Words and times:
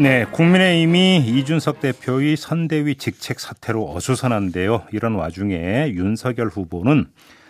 네, 0.00 0.24
국민의힘이 0.32 1.18
이준석 1.18 1.80
대표의 1.80 2.36
선대위 2.36 2.94
직책 2.94 3.38
사태로 3.38 3.90
어수선한데요. 3.90 4.84
이런 4.92 5.14
와중에 5.14 5.90
윤석열 5.90 6.46
후보는 6.46 7.04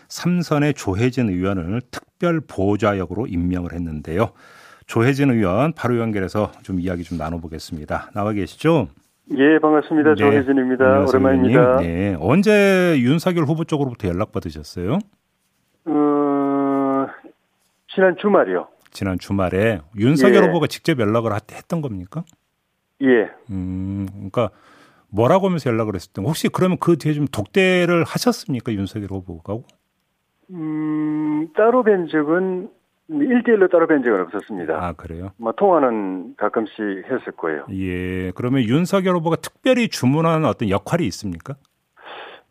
삼선의 0.09 0.75
조혜진 0.75 1.29
의원을 1.29 1.81
특별 1.93 2.41
보좌역으로 2.41 3.29
임명을 3.29 3.73
했는데요. 3.73 4.31
조혜진 4.89 5.31
의원 5.31 5.73
바로 5.75 5.99
연결해서 6.01 6.51
좀 6.65 6.81
이야기 6.81 7.05
좀 7.05 7.19
나눠보겠습니다. 7.19 8.11
나와 8.15 8.33
계시죠? 8.33 8.89
예, 9.39 9.61
반갑습니다. 9.61 10.17
네. 10.17 10.17
조혜진입니다. 10.17 11.05
오랜만입니다. 11.05 11.77
네. 11.77 12.17
언제 12.19 12.97
윤석열 12.99 13.45
후보 13.45 13.63
쪽으로부터 13.63 14.09
연락 14.09 14.33
받으셨어요? 14.33 14.99
어, 15.85 17.07
지난 17.95 18.17
주말이요. 18.21 18.67
지난 18.91 19.21
주말에 19.21 19.83
윤석열 19.97 20.43
예. 20.43 20.47
후보가 20.49 20.67
직접 20.67 20.99
연락을 20.99 21.31
했던 21.53 21.81
겁니까? 21.81 22.25
예. 23.03 23.31
음, 23.51 24.07
그러니까 24.13 24.51
뭐라고 25.09 25.47
하면서 25.47 25.71
연락을 25.71 25.95
했을 25.95 26.13
때 26.13 26.23
혹시 26.23 26.49
그러면 26.49 26.79
그 26.81 26.97
뒤에 26.97 27.13
좀 27.13 27.27
독대를 27.27 28.05
하셨습니까 28.05 28.73
윤석열 28.73 29.09
후보가? 29.11 29.59
음, 30.51 31.49
따로 31.57 31.83
뵌 31.83 32.09
적은 32.09 32.69
일대일로 33.09 33.69
따로 33.69 33.87
뵌 33.87 34.03
적은 34.03 34.21
없었습니다. 34.23 34.75
아 34.75 34.93
그래요? 34.93 35.31
뭐 35.37 35.53
통화는 35.53 36.35
가끔씩 36.37 36.79
했을 36.79 37.33
거예요. 37.37 37.67
예. 37.73 38.31
그러면 38.33 38.63
윤석열 38.63 39.17
후보가 39.17 39.37
특별히 39.37 39.89
주문한 39.89 40.45
어떤 40.45 40.71
역할이 40.71 41.07
있습니까? 41.07 41.55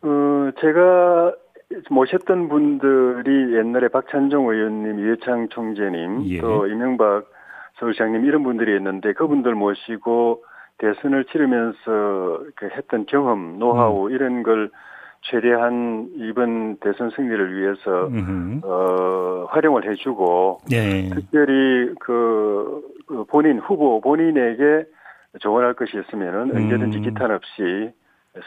어, 0.02 0.50
제가 0.60 1.34
모셨던 1.90 2.50
분들이 2.50 3.56
옛날에 3.56 3.88
박찬종 3.90 4.50
의원님, 4.50 5.00
이해창 5.00 5.48
총재님, 5.50 6.26
예. 6.26 6.42
또 6.42 6.68
이명박 6.68 7.26
서울시장님 7.80 8.26
이런 8.26 8.44
분들이 8.44 8.76
있는데 8.76 9.14
그분들 9.14 9.56
모시고 9.56 10.44
대선을 10.80 11.26
치르면서 11.26 12.44
했던 12.76 13.06
경험, 13.06 13.60
노하우 13.60 14.08
음. 14.08 14.12
이런 14.12 14.44
걸 14.44 14.70
최대한 15.22 16.10
이번 16.16 16.78
대선 16.78 17.10
승리를 17.10 17.56
위해서 17.56 18.08
음흠. 18.08 18.62
어, 18.64 19.48
활용을 19.50 19.90
해주고 19.90 20.60
네. 20.70 21.10
특별히 21.10 21.94
그, 22.00 22.82
그 23.06 23.26
본인 23.26 23.60
후보 23.60 24.00
본인에게 24.00 24.86
조언할 25.40 25.74
것이 25.74 26.00
있으면은 26.00 26.52
음. 26.52 26.56
언제든지 26.56 27.02
기탄 27.02 27.32
없이 27.32 27.92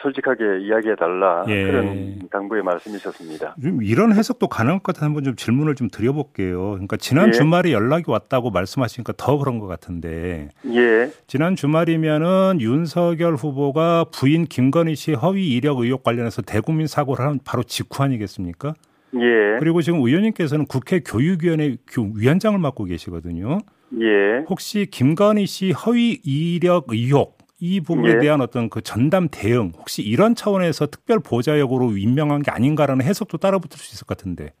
솔직하게 0.01 0.61
이야기해달라 0.61 1.45
예. 1.47 1.63
그런 1.65 2.19
당부의 2.31 2.63
말씀이셨습니다. 2.63 3.55
좀 3.61 3.83
이런 3.83 4.13
해석도 4.13 4.47
가능할 4.47 4.79
것 4.79 4.93
같아 4.93 5.05
한번 5.05 5.23
좀 5.23 5.35
질문을 5.35 5.75
좀 5.75 5.89
드려볼게요. 5.89 6.71
그러니까 6.71 6.97
지난 6.97 7.29
예. 7.29 7.31
주말에 7.31 7.71
연락이 7.71 8.05
왔다고 8.07 8.51
말씀하시니까 8.51 9.13
더 9.17 9.37
그런 9.37 9.59
것 9.59 9.67
같은데. 9.67 10.49
예. 10.73 11.11
지난 11.27 11.55
주말이면은 11.55 12.59
윤석열 12.59 13.35
후보가 13.35 14.05
부인 14.11 14.45
김건희 14.45 14.95
씨 14.95 15.13
허위 15.13 15.47
이력 15.47 15.79
의혹 15.79 16.03
관련해서 16.03 16.41
대국민 16.41 16.87
사고를 16.87 17.25
한 17.25 17.39
바로 17.43 17.63
직후 17.63 18.03
아니겠습니까? 18.03 18.73
예. 19.15 19.59
그리고 19.59 19.81
지금 19.81 19.99
의원님께서는 19.99 20.65
국회 20.65 20.99
교육위원회 20.99 21.75
위원장을 22.15 22.57
맡고 22.57 22.85
계시거든요. 22.85 23.59
예. 24.01 24.43
혹시 24.49 24.87
김건희 24.89 25.45
씨 25.45 25.71
허위 25.71 26.19
이력 26.23 26.85
의혹 26.89 27.37
이 27.65 27.79
부분에 27.79 28.15
예. 28.15 28.19
대한 28.19 28.41
어떤 28.41 28.69
그 28.69 28.81
전담 28.81 29.29
대응 29.31 29.71
혹시 29.77 30.01
이런 30.01 30.35
차원에서 30.35 30.87
특별 30.87 31.19
보좌역으로 31.19 31.91
임명한 31.97 32.41
게 32.41 32.51
아닌가라는 32.51 33.05
해석도 33.05 33.37
따라붙을 33.37 33.77
수 33.79 33.95
있을 33.95 34.05
것 34.05 34.17
같은데. 34.17 34.51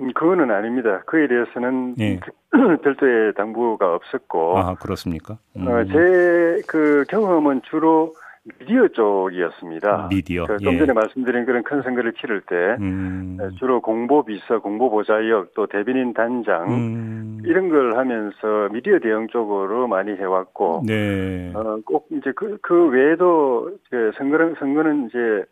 음, 0.00 0.10
그거는 0.14 0.50
아닙니다. 0.50 1.02
그에 1.04 1.28
대해서는 1.28 1.94
예. 2.00 2.20
별도의 2.82 3.34
당부가 3.34 3.94
없었고. 3.94 4.56
아 4.58 4.74
그렇습니까? 4.76 5.36
음. 5.56 5.68
어, 5.68 5.84
제 5.84 6.62
그 6.66 7.04
경험은 7.08 7.60
주로 7.70 8.14
미디어 8.58 8.88
쪽이었습니다. 8.88 10.08
미디어. 10.10 10.46
그 10.46 10.56
좀 10.58 10.78
전에 10.78 10.92
말씀드린 10.92 11.44
그런 11.44 11.62
큰 11.62 11.82
선거를 11.82 12.12
치를 12.14 12.40
때 12.42 12.76
음. 12.80 13.38
주로 13.58 13.80
공보 13.80 14.24
비서, 14.24 14.60
공보 14.60 14.90
보좌역 14.90 15.54
또 15.54 15.66
대변인 15.66 16.14
단장 16.14 16.68
음. 16.68 17.40
이런 17.44 17.68
걸 17.68 17.96
하면서 17.96 18.68
미디어 18.72 18.98
대응 18.98 19.28
쪽으로 19.28 19.86
많이 19.86 20.12
해왔고, 20.12 20.82
네. 20.86 21.52
어, 21.54 21.78
꼭 21.84 22.08
이제 22.10 22.32
그, 22.34 22.58
그 22.62 22.88
외에도 22.88 23.70
그 23.90 24.12
선거는 24.16 24.54
선거는 24.58 25.06
이제 25.06 25.44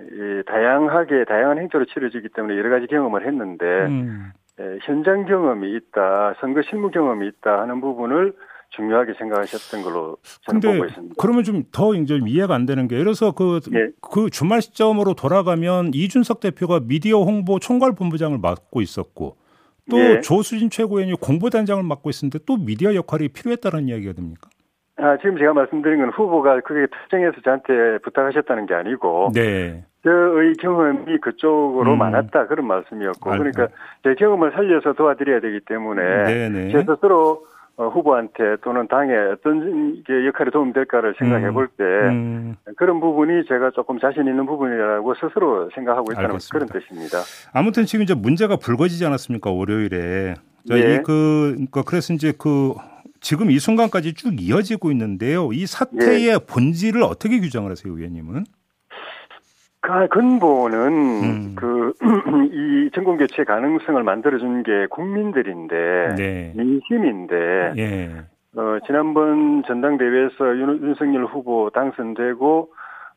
이 0.00 0.42
다양하게 0.46 1.24
다양한 1.24 1.58
행태로 1.58 1.86
치러지기 1.86 2.28
때문에 2.28 2.56
여러 2.56 2.70
가지 2.70 2.86
경험을 2.86 3.26
했는데 3.26 3.64
음. 3.86 4.30
예, 4.60 4.78
현장 4.82 5.24
경험이 5.24 5.74
있다, 5.76 6.34
선거 6.40 6.62
실무 6.62 6.90
경험이 6.90 7.28
있다 7.28 7.60
하는 7.60 7.80
부분을 7.80 8.32
중요하게 8.70 9.14
생각하셨던 9.18 9.82
걸로 9.82 10.16
저는 10.42 10.60
보고 10.60 10.84
있습니다. 10.84 11.14
그러면 11.18 11.44
좀 11.44 11.64
더 11.72 11.94
이제 11.94 12.18
이해가 12.24 12.54
안 12.54 12.66
되는 12.66 12.88
게 12.88 12.94
예를 12.94 13.06
들어서 13.06 13.32
그, 13.32 13.60
네. 13.70 13.88
그 14.00 14.30
주말 14.30 14.62
시점으로 14.62 15.14
돌아가면 15.14 15.92
이준석 15.94 16.40
대표가 16.40 16.80
미디어 16.80 17.20
홍보 17.22 17.58
총괄 17.58 17.94
본부장을 17.94 18.38
맡고 18.38 18.80
있었고 18.80 19.36
또 19.90 19.96
네. 19.96 20.20
조수진 20.20 20.70
최고위원이 20.70 21.14
공보단장을 21.20 21.82
맡고 21.82 22.10
있었는데 22.10 22.40
또 22.46 22.56
미디어 22.56 22.94
역할이 22.94 23.28
필요했다는 23.28 23.88
이야기가 23.88 24.12
됩니까? 24.12 24.48
아, 24.96 25.16
지금 25.18 25.38
제가 25.38 25.52
말씀드린 25.52 25.98
건 25.98 26.10
후보가 26.10 26.60
그게 26.60 26.86
특정해서 26.86 27.40
저한테 27.44 27.98
부탁하셨다는 28.02 28.66
게 28.66 28.74
아니고 28.74 29.30
네. 29.34 29.84
저의 30.02 30.54
경험이 30.54 31.18
그쪽으로 31.18 31.92
음. 31.92 31.98
많았다 31.98 32.46
그런 32.46 32.66
말씀이었고 32.66 33.30
알 33.30 33.38
그러니까 33.38 33.68
제 34.02 34.14
경험을 34.14 34.52
살려서 34.52 34.92
도와드려야 34.94 35.40
되기 35.40 35.60
때문에 35.60 36.24
네네. 36.24 36.72
제 36.72 36.84
스스로 36.84 37.44
어, 37.78 37.86
후보한테 37.88 38.56
또는 38.62 38.88
당에 38.88 39.14
어떤 39.32 40.02
게 40.02 40.26
역할이 40.26 40.50
도움될까를 40.50 41.14
생각해 41.16 41.46
음. 41.46 41.54
볼때 41.54 41.84
음. 41.84 42.56
그런 42.76 42.98
부분이 42.98 43.46
제가 43.46 43.70
조금 43.70 44.00
자신 44.00 44.26
있는 44.26 44.46
부분이라고 44.46 45.14
스스로 45.14 45.70
생각하고 45.72 46.10
있다는 46.10 46.30
알겠습니다. 46.30 46.66
그런 46.66 46.68
뜻입니다. 46.68 47.18
아무튼 47.52 47.84
지금 47.84 48.02
이제 48.02 48.14
문제가 48.14 48.56
불거지지 48.56 49.06
않았습니까 49.06 49.52
월요일에 49.52 50.34
예. 50.72 51.02
그 51.06 51.52
그러니까 51.52 51.82
그래서 51.82 52.12
이제 52.12 52.32
그 52.36 52.74
지금 53.20 53.48
이 53.48 53.60
순간까지 53.60 54.14
쭉 54.14 54.34
이어지고 54.40 54.90
있는데요. 54.90 55.52
이 55.52 55.64
사태의 55.64 56.28
예. 56.28 56.38
본질을 56.38 57.04
어떻게 57.04 57.38
규정을 57.38 57.70
하세요, 57.70 57.96
의원님은? 57.96 58.44
그 59.88 60.08
근본은 60.08 60.92
음. 61.22 61.54
그이 61.56 62.90
정권 62.94 63.16
교체 63.16 63.44
가능성을 63.44 64.02
만들어준 64.02 64.62
게 64.62 64.86
국민들인데 64.90 66.14
네. 66.16 66.52
민심인데 66.54 67.72
예. 67.78 68.10
어, 68.54 68.78
지난번 68.86 69.62
전당대회에서 69.66 70.58
윤, 70.58 70.82
윤석열 70.82 71.24
후보 71.24 71.70
당선되고 71.70 72.70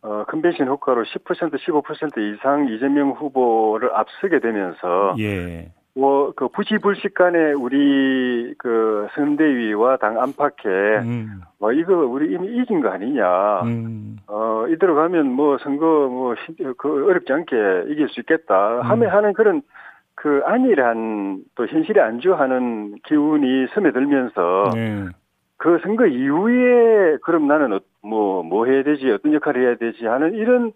어, 0.04 0.24
컨벤션 0.30 0.68
효과로 0.68 1.04
10% 1.04 1.54
15% 1.54 2.36
이상 2.36 2.68
이재명 2.70 3.12
후보를 3.12 3.94
앞서게 3.94 4.40
되면서 4.40 5.16
예. 5.20 5.72
뭐, 5.94 6.32
그, 6.36 6.48
부시불식 6.48 7.14
간에 7.14 7.52
우리, 7.52 8.54
그, 8.58 9.08
선대위와 9.14 9.98
당 9.98 10.22
안팎에, 10.22 11.00
음. 11.04 11.42
뭐, 11.60 11.74
이거 11.74 11.94
우리 11.94 12.34
이미 12.34 12.48
이긴 12.58 12.82
거 12.82 12.90
아니냐. 12.90 13.62
음. 13.64 14.18
어, 14.28 14.66
이대로 14.70 14.96
가면 14.96 15.28
뭐, 15.32 15.58
선거, 15.58 15.86
뭐, 15.86 16.36
그, 16.78 17.06
어렵지 17.10 17.34
않게 17.34 17.86
이길 17.90 18.08
수 18.10 18.22
있겠다. 18.22 18.78
음. 18.78 18.82
하면 18.84 19.10
하는 19.10 19.34
그런, 19.34 19.62
그, 20.16 20.42
안일한, 20.46 21.44
또 21.56 21.68
현실에 21.68 22.00
안주하는 22.00 22.96
기운이 23.04 23.68
스며들면서, 23.74 24.72
네. 24.74 25.06
그 25.58 25.78
선거 25.84 26.06
이후에, 26.06 27.18
그럼 27.24 27.48
나는, 27.48 27.74
어, 27.74 27.80
뭐, 28.02 28.44
뭐 28.44 28.66
해야 28.66 28.84
되지, 28.84 29.12
어떤 29.12 29.34
역할을 29.34 29.62
해야 29.62 29.76
되지 29.76 30.06
하는 30.06 30.36
이런, 30.36 30.72
그 30.72 30.76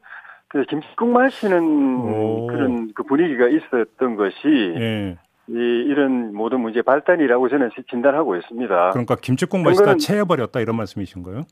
김치국 0.63 1.09
마시는 1.09 1.99
오. 1.99 2.47
그런 2.47 2.93
그 2.93 3.03
분위기가 3.03 3.47
있었던 3.47 4.15
것이 4.15 4.47
예. 4.77 5.17
이 5.47 5.53
이런 5.53 6.33
모든 6.33 6.61
문제 6.61 6.81
발단이라고 6.81 7.49
저는 7.49 7.69
진단하고 7.89 8.35
있습니다. 8.35 8.91
그러니까 8.91 9.15
김치국 9.15 9.61
마시다 9.61 9.95
체해버렸다 9.95 10.59
이런 10.59 10.75
말씀이신 10.77 11.23
거예요? 11.23 11.43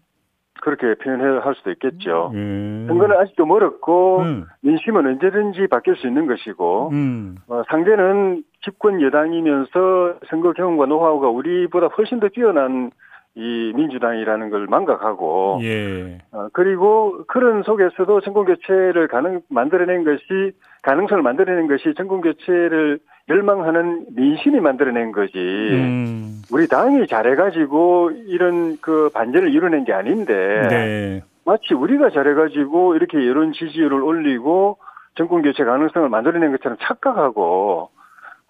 그렇게 0.61 0.95
표현할 0.95 1.55
수도 1.55 1.71
있겠죠. 1.71 2.31
음. 2.33 2.85
선거는 2.88 3.17
아직도 3.17 3.45
멀었고 3.45 4.19
음. 4.21 4.45
민심은 4.61 5.06
언제든지 5.06 5.67
바뀔 5.67 5.97
수 5.97 6.07
있는 6.07 6.25
것이고 6.25 6.89
음. 6.94 7.35
어, 7.47 7.63
상대는 7.69 8.44
집권 8.63 9.01
여당이면서 9.01 10.19
선거 10.29 10.53
경험과 10.53 10.85
노하우가 10.85 11.27
우리보다 11.27 11.88
훨씬 11.88 12.21
더 12.21 12.29
뛰어난 12.29 12.91
이 13.35 13.74
민주당이라는 13.75 14.50
걸 14.51 14.68
망각하고 14.68 15.59
예. 15.63 16.19
어, 16.31 16.50
그리고 16.53 17.24
그런 17.27 17.63
속에서도 17.63 18.21
정권 18.21 18.45
교체를 18.45 19.07
가능 19.07 19.41
만들어낸 19.50 20.03
것이 20.03 20.51
가능성을 20.83 21.24
만들어낸 21.24 21.68
것이 21.68 21.95
정권 21.97 22.21
교체를 22.21 23.00
열망하는 23.30 24.06
민심이 24.15 24.59
만들어낸 24.59 25.12
거지. 25.12 25.38
음. 25.38 26.41
우리 26.51 26.68
당이 26.68 27.07
잘해가지고 27.07 28.12
이런 28.27 28.77
그 28.81 29.09
반전을 29.13 29.51
이뤄낸 29.51 29.85
게 29.85 29.94
아닌데 29.94 30.68
네. 30.69 31.21
마치 31.45 31.74
우리가 31.74 32.12
잘해가지고 32.12 32.95
이렇게 32.95 33.25
여론 33.27 33.53
지지율을 33.53 34.01
올리고 34.03 34.77
정권 35.15 35.41
교체 35.41 35.63
가능성을 35.63 36.07
만들어낸 36.09 36.51
것처럼 36.51 36.77
착각하고 36.81 37.89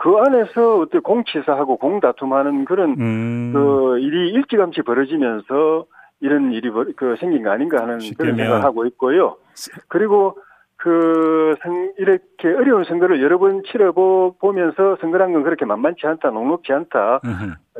그 0.03 0.17
안에서 0.17 0.79
어떤 0.79 1.01
공치사하고 1.01 1.77
공다툼하는 1.77 2.65
그런 2.65 2.89
음. 2.99 3.53
그 3.53 3.99
일이 3.99 4.33
일찌감치 4.33 4.81
벌어지면서 4.81 5.85
이런 6.19 6.51
일이 6.51 6.69
그 6.97 7.15
생긴 7.21 7.43
거 7.43 7.51
아닌가 7.51 7.81
하는 7.81 7.99
그런 8.17 8.35
생각을 8.35 8.65
하고 8.65 8.85
있고요. 8.85 9.37
그리고 9.87 10.37
그 10.83 11.55
이렇게 11.97 12.49
어려운 12.49 12.83
선거를 12.83 13.23
여러 13.23 13.37
번 13.37 13.63
치러보면서 13.71 14.97
선거란 14.99 15.31
건 15.31 15.43
그렇게 15.43 15.63
만만치 15.63 16.05
않다, 16.05 16.31
녹록지 16.31 16.73
않다. 16.73 17.21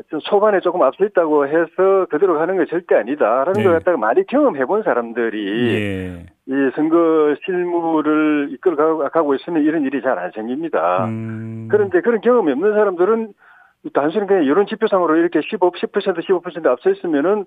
좀 0.08 0.20
초반에 0.20 0.60
조금 0.60 0.82
앞서 0.82 1.04
있다고 1.04 1.46
해서 1.46 2.06
그대로 2.08 2.38
가는 2.38 2.56
건 2.56 2.66
절대 2.70 2.94
아니다라는 2.94 3.52
네. 3.52 3.62
걸 3.62 3.74
갖다가 3.74 3.98
많이 3.98 4.26
경험해 4.26 4.64
본 4.64 4.82
사람들이 4.84 5.74
예. 5.74 6.26
이 6.46 6.70
선거 6.74 7.36
실무를 7.44 8.48
이끌어 8.52 9.10
가고 9.10 9.34
있으면 9.34 9.64
이런 9.64 9.82
일이 9.82 10.00
잘 10.00 10.18
안 10.18 10.30
생깁니다. 10.30 11.04
음. 11.04 11.68
그런데 11.70 12.00
그런 12.00 12.22
경험이 12.22 12.52
없는 12.52 12.72
사람들은 12.72 13.34
단순히 13.92 14.26
그냥 14.26 14.46
여론 14.46 14.66
지표상으로 14.66 15.16
이렇게 15.16 15.40
15, 15.42 15.72
10% 15.72 16.42
15% 16.42 16.66
앞서 16.66 16.90
있으면은 16.90 17.44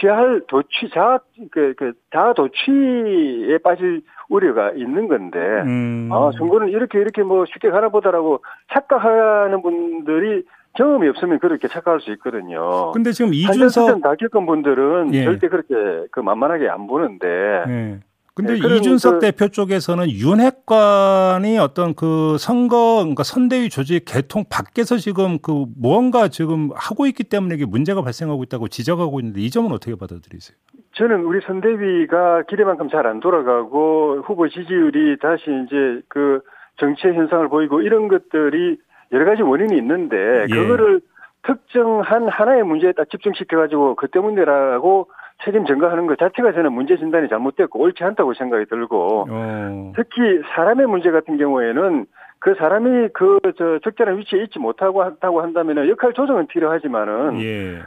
취할 0.00 0.42
도취 0.48 0.90
자, 0.92 1.18
그, 1.50 1.74
그, 1.76 1.94
자도취에 2.12 3.58
빠질 3.64 4.02
우려가 4.28 4.70
있는 4.72 5.08
건데, 5.08 5.38
음. 5.38 6.10
아, 6.12 6.30
선거는 6.36 6.68
이렇게 6.68 6.98
이렇게 6.98 7.22
뭐 7.22 7.46
쉽게 7.46 7.70
가나 7.70 7.88
보다라고 7.88 8.42
착각하는 8.72 9.62
분들이 9.62 10.42
경험이 10.74 11.08
없으면 11.08 11.38
그렇게 11.38 11.68
착각할 11.68 12.00
수 12.00 12.12
있거든요. 12.12 12.92
근데 12.92 13.12
지금 13.12 13.32
이준석 13.32 14.02
다 14.02 14.14
겪은 14.14 14.44
분들은 14.44 15.14
예. 15.14 15.24
절대 15.24 15.48
그렇게 15.48 16.06
그 16.10 16.20
만만하게 16.20 16.68
안 16.68 16.86
보는데, 16.86 17.26
예. 17.66 18.00
근데 18.38 18.52
네, 18.52 18.76
이준석 18.76 19.14
그, 19.14 19.18
대표 19.18 19.48
쪽에서는 19.48 20.08
윤핵관이 20.10 21.58
어떤 21.58 21.92
그 21.96 22.36
선거, 22.38 22.98
그러니까 22.98 23.24
선대위 23.24 23.68
조직 23.68 24.04
개통 24.06 24.44
밖에서 24.48 24.96
지금 24.96 25.40
그 25.42 25.64
무언가 25.76 26.28
지금 26.28 26.70
하고 26.76 27.08
있기 27.08 27.24
때문에 27.24 27.56
이게 27.56 27.66
문제가 27.66 28.00
발생하고 28.00 28.44
있다고 28.44 28.68
지적하고 28.68 29.18
있는데 29.18 29.40
이 29.40 29.50
점은 29.50 29.72
어떻게 29.72 29.96
받아들이세요? 29.96 30.56
저는 30.92 31.24
우리 31.24 31.40
선대위가 31.44 32.44
기대만큼 32.48 32.88
잘 32.90 33.06
안 33.06 33.18
돌아가고 33.18 34.22
후보 34.24 34.48
지지율이 34.48 35.18
다시 35.18 35.42
이제 35.66 36.00
그 36.06 36.40
정치의 36.76 37.14
현상을 37.14 37.48
보이고 37.48 37.80
이런 37.80 38.06
것들이 38.06 38.78
여러 39.10 39.24
가지 39.24 39.42
원인이 39.42 39.76
있는데 39.78 40.46
예. 40.48 40.54
그거를 40.54 41.00
특정한 41.42 42.28
하나의 42.28 42.62
문제에 42.62 42.92
딱 42.92 43.10
집중시켜가지고 43.10 43.96
그 43.96 44.06
때문이라고 44.06 45.08
책임 45.44 45.64
전가하는 45.66 46.06
것 46.06 46.18
자체가 46.18 46.52
저는 46.52 46.72
문제 46.72 46.96
진단이 46.96 47.28
잘못됐고 47.28 47.78
옳지 47.78 48.02
않다고 48.04 48.34
생각이 48.34 48.66
들고 48.66 49.26
어. 49.30 49.92
특히 49.96 50.40
사람의 50.54 50.86
문제 50.86 51.10
같은 51.10 51.36
경우에는 51.36 52.06
그 52.40 52.54
사람이 52.54 53.08
그 53.14 53.38
저 53.56 53.78
적절한 53.82 54.18
위치에 54.18 54.42
있지 54.44 54.58
못하고 54.58 55.02
한다고 55.02 55.42
한다면 55.42 55.88
역할 55.88 56.12
조정은 56.12 56.46
필요하지만은 56.48 57.40
예. 57.42 57.82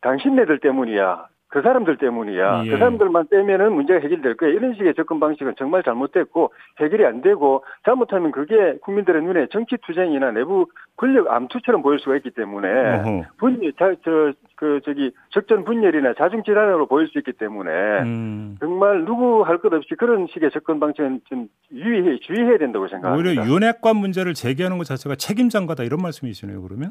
당신네들 0.00 0.60
때문이야. 0.60 1.26
그 1.54 1.62
사람들 1.62 1.98
때문이야. 1.98 2.64
예. 2.64 2.68
그 2.68 2.78
사람들만 2.78 3.28
빼면은 3.28 3.74
문제가 3.74 4.00
해결될 4.00 4.36
거야. 4.36 4.50
이런 4.50 4.74
식의 4.74 4.92
접근 4.96 5.20
방식은 5.20 5.54
정말 5.56 5.84
잘못됐고 5.84 6.52
해결이 6.80 7.06
안 7.06 7.20
되고 7.20 7.64
잘못하면 7.84 8.32
그게 8.32 8.76
국민들의 8.82 9.22
눈에 9.22 9.46
정치 9.52 9.76
투쟁이나 9.86 10.32
내부 10.32 10.66
권력 10.96 11.30
암투처럼 11.30 11.82
보일 11.82 12.00
수가 12.00 12.16
있기 12.16 12.30
때문에 12.30 13.30
분열, 13.38 13.72
자, 13.78 13.94
저, 14.04 14.32
그, 14.56 14.80
저기, 14.84 15.12
적전 15.30 15.64
분열이나 15.64 16.14
자중 16.18 16.42
질환으로 16.42 16.86
보일 16.86 17.06
수 17.06 17.18
있기 17.18 17.30
때문에 17.32 17.70
음. 18.02 18.56
정말 18.58 19.04
누구 19.04 19.42
할 19.42 19.58
것 19.58 19.72
없이 19.72 19.94
그런 19.96 20.26
식의 20.32 20.50
접근 20.50 20.80
방식은 20.80 21.20
좀 21.28 21.46
유의해, 21.72 22.18
주의해야 22.18 22.58
된다고 22.58 22.88
생각합니다. 22.88 23.30
오히려 23.30 23.46
윤핵관 23.46 23.96
문제를 23.96 24.34
제기하는 24.34 24.76
것 24.78 24.84
자체가 24.88 25.14
책임 25.14 25.48
전가다 25.50 25.84
이런 25.84 26.02
말씀이시네요, 26.02 26.60
그러면? 26.62 26.90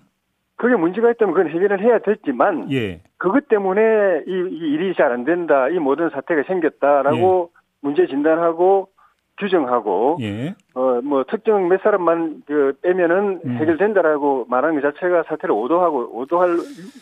그게 0.63 0.77
문제가 0.77 1.12
있다면 1.12 1.33
그건 1.33 1.51
해결을 1.51 1.81
해야 1.81 2.00
됐지만 2.00 2.71
예. 2.71 3.01
그것 3.18 3.50
때문에 3.50 4.24
이, 4.25 4.31
이 4.31 4.74
일이 4.74 4.94
잘 4.95 5.12
안 5.12 5.25
된다, 5.25 5.68
이 5.68 5.77
모든 5.77 6.10
사태가 6.10 6.44
생겼다라고 6.44 7.50
예. 7.51 7.60
문제 7.81 8.07
진단하고 8.07 8.88
규정하고 9.39 10.19
예. 10.21 10.56
어뭐 10.74 11.25
특정 11.27 11.68
몇 11.68 11.81
사람만 11.81 12.44
그 12.48 12.77
빼면은 12.81 13.42
음. 13.44 13.57
해결된다라고 13.57 14.45
말하는 14.48 14.80
것 14.80 14.94
자체가 14.94 15.24
사태를 15.24 15.54
오도하고 15.54 16.18
오도할 16.18 16.57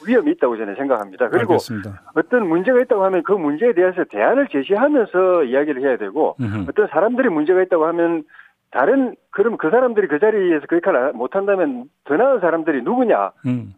위험이 0.07 0.31
있다고 0.31 0.57
저는 0.57 0.73
생각합니다. 0.73 1.29
그리고 1.29 1.53
알겠습니다. 1.53 2.01
어떤 2.15 2.47
문제가 2.47 2.79
있다고 2.81 3.03
하면 3.03 3.21
그 3.21 3.33
문제에 3.33 3.73
대해서 3.73 4.03
대안을 4.05 4.47
제시하면서 4.47 5.43
이야기를 5.43 5.83
해야 5.83 5.97
되고 5.97 6.35
음흠. 6.41 6.65
어떤 6.67 6.87
사람들이 6.87 7.29
문제가 7.29 7.61
있다고 7.61 7.85
하면 7.85 8.23
다른 8.71 9.15
그럼 9.29 9.57
그 9.57 9.69
사람들이 9.69 10.07
그 10.07 10.19
자리에서 10.19 10.65
그렇게 10.67 10.89
못한다면 11.13 11.85
더 12.05 12.15
나은 12.15 12.39
사람들이 12.39 12.81
누구냐? 12.83 13.31
음. 13.45 13.73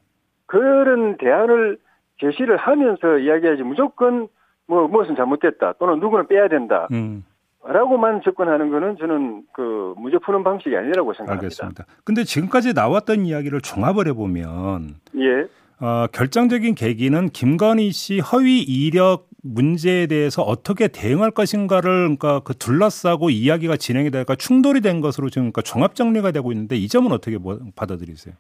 그런 0.45 1.17
대안을 1.17 1.77
제시를 2.19 2.57
하면서 2.57 3.17
이야기하지 3.17 3.63
무조건 3.63 4.27
뭐 4.67 4.87
무엇은 4.87 5.15
잘못됐다 5.15 5.73
또는 5.79 5.99
누구는 5.99 6.27
빼야 6.27 6.47
된다. 6.47 6.87
음. 6.91 7.25
라고만 7.65 8.21
접근하는 8.23 8.71
거는 8.71 8.97
저는 8.97 9.43
그 9.53 9.93
무죄 9.97 10.17
푸는 10.17 10.43
방식이 10.43 10.75
아니라고 10.75 11.13
생각합니다. 11.13 11.45
알겠습니다. 11.45 11.85
근데 12.03 12.23
지금까지 12.23 12.73
나왔던 12.73 13.25
이야기를 13.25 13.61
종합을 13.61 14.07
해보면 14.07 14.95
예. 15.15 15.47
어, 15.79 16.07
결정적인 16.11 16.75
계기는 16.75 17.29
김건희 17.29 17.91
씨 17.91 18.19
허위 18.19 18.61
이력 18.61 19.27
문제에 19.43 20.07
대해서 20.07 20.41
어떻게 20.41 20.87
대응할 20.87 21.31
것인가를 21.31 22.15
그러니까 22.17 22.39
그 22.39 22.53
둘러싸고 22.53 23.29
이야기가 23.29 23.75
진행이 23.75 24.09
되니까 24.09 24.35
충돌이 24.35 24.81
된 24.81 25.01
것으로 25.01 25.29
지금 25.29 25.43
그러니까 25.51 25.62
종합 25.62 25.95
정리가 25.95 26.31
되고 26.31 26.51
있는데 26.51 26.77
이 26.77 26.88
점은 26.88 27.12
어떻게 27.12 27.38
뭐 27.38 27.59
받아들이세요? 27.75 28.36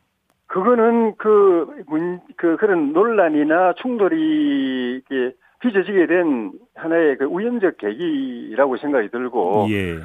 그거는 0.47 1.15
그, 1.17 1.83
문, 1.87 2.21
그, 2.37 2.57
그런 2.57 2.93
논란이나 2.93 3.73
충돌이 3.81 4.97
이게 4.97 5.33
빚어지게 5.61 6.05
된 6.05 6.51
하나의 6.75 7.17
그 7.17 7.25
우연적 7.25 7.77
계기라고 7.77 8.77
생각이 8.77 9.09
들고. 9.09 9.67
예. 9.71 9.99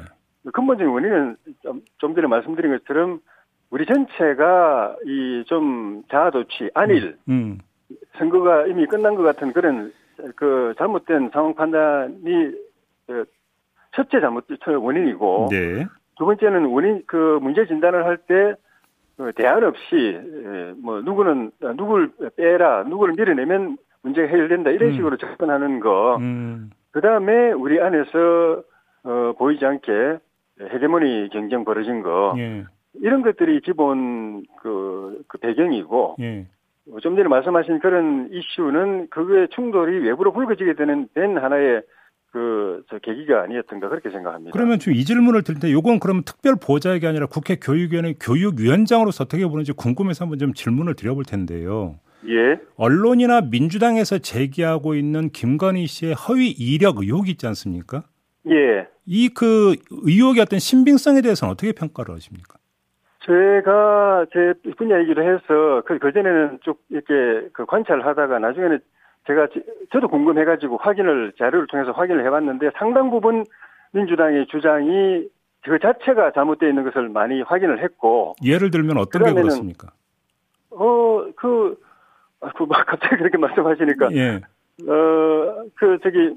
근본적인 0.51 0.91
원인은 0.91 1.35
좀, 1.61 1.81
좀 1.99 2.15
전에 2.15 2.27
말씀드린 2.27 2.71
것처럼 2.77 3.19
우리 3.71 3.85
전체가 3.85 4.95
이 5.05 5.43
좀 5.47 6.03
자아도취, 6.09 6.71
안일, 6.73 7.17
음, 7.29 7.31
음. 7.33 7.57
선거가 8.17 8.67
이미 8.67 8.85
끝난 8.85 9.15
것 9.15 9.23
같은 9.23 9.51
그런 9.53 9.91
그 10.35 10.73
잘못된 10.77 11.29
상황 11.33 11.55
판단이 11.55 12.51
그 13.07 13.25
첫째 13.95 14.19
잘못 14.19 14.45
원인이고 14.67 15.47
네. 15.49 15.85
두 16.17 16.25
번째는 16.25 16.65
원인 16.65 17.03
그 17.07 17.39
문제 17.41 17.65
진단을 17.65 18.05
할때 18.05 18.53
그 19.17 19.31
대안 19.35 19.63
없이 19.63 19.85
예, 19.95 20.73
뭐 20.81 21.01
누구는 21.01 21.51
누굴 21.75 22.11
빼라 22.35 22.83
누구를 22.83 23.15
밀어내면 23.15 23.77
문제가 24.01 24.27
해결된다 24.27 24.69
이런 24.71 24.89
음. 24.89 24.95
식으로 24.95 25.17
접근하는 25.17 25.79
거. 25.79 26.17
음. 26.17 26.69
그 26.91 27.01
다음에 27.01 27.51
우리 27.51 27.81
안에서 27.81 28.63
어, 29.03 29.33
보이지 29.37 29.65
않게 29.65 30.19
헤게모니 30.61 31.29
경쟁 31.31 31.63
벌어진 31.65 32.01
거. 32.03 32.33
예. 32.37 32.65
이런 32.95 33.21
것들이 33.21 33.61
기본 33.61 34.45
그, 34.61 35.21
그 35.27 35.37
배경이고. 35.37 36.17
예. 36.19 36.47
좀 37.01 37.15
전에 37.15 37.27
말씀하신 37.27 37.79
그런 37.79 38.29
이슈는 38.31 39.09
그거의 39.09 39.47
충돌이 39.53 39.99
외부로 39.99 40.33
불거지게 40.33 40.73
되는 40.73 41.07
된 41.13 41.37
하나의 41.37 41.83
그, 42.31 42.83
저, 42.89 42.99
계기가 42.99 43.43
아니었던가 43.43 43.89
그렇게 43.89 44.09
생각합니다. 44.09 44.51
그러면 44.53 44.79
지금 44.79 44.93
이 44.93 45.03
질문을 45.03 45.43
드릴 45.43 45.59
때 45.59 45.71
요건 45.71 45.99
그러면 45.99 46.23
특별 46.23 46.55
보좌역이 46.55 47.05
아니라 47.05 47.25
국회 47.27 47.55
교육위원회 47.55 48.13
교육위원장으로서 48.19 49.23
어떻게 49.23 49.45
보는지 49.47 49.71
궁금해서 49.71 50.25
한번 50.25 50.39
좀 50.39 50.53
질문을 50.53 50.95
드려볼 50.95 51.25
텐데요. 51.25 51.99
예. 52.27 52.59
언론이나 52.75 53.41
민주당에서 53.41 54.17
제기하고 54.19 54.93
있는 54.95 55.29
김건희 55.29 55.87
씨의 55.87 56.13
허위 56.13 56.49
이력 56.49 56.97
의혹이 56.99 57.31
있지 57.31 57.47
않습니까? 57.47 58.03
예. 58.49 58.87
이 59.05 59.29
그 59.29 59.75
의혹의 59.89 60.41
어떤 60.41 60.59
신빙성에 60.59 61.21
대해서는 61.21 61.51
어떻게 61.51 61.71
평가를 61.71 62.13
하십니까? 62.15 62.58
제가 63.29 64.25
제 64.33 64.53
분야이기도 64.75 65.21
해서 65.21 65.83
그, 65.85 65.99
그전에는 65.99 66.59
쭉 66.63 66.81
이렇게 66.89 67.47
그 67.53 67.67
관찰을 67.67 68.03
하다가 68.05 68.39
나중에는 68.39 68.79
제가 69.27 69.47
저도 69.91 70.07
궁금해가지고 70.07 70.77
확인을 70.77 71.33
자료를 71.37 71.67
통해서 71.67 71.91
확인을 71.91 72.25
해봤는데 72.25 72.71
상당 72.77 73.11
부분 73.11 73.45
민주당의 73.91 74.47
주장이 74.47 75.27
그 75.61 75.77
자체가 75.79 76.31
잘못되어 76.31 76.69
있는 76.69 76.83
것을 76.83 77.09
많이 77.09 77.41
확인을 77.41 77.83
했고 77.83 78.33
예를 78.43 78.71
들면 78.71 78.97
어떤 78.97 79.23
게 79.23 79.33
그렇습니까? 79.33 79.89
어그 80.71 81.77
아, 82.41 82.51
그, 82.53 82.65
갑자기 82.67 83.17
그렇게 83.17 83.37
말씀하시니까. 83.37 84.09
예. 84.13 84.41
어, 84.87 85.65
그, 85.75 85.97
저기, 86.01 86.33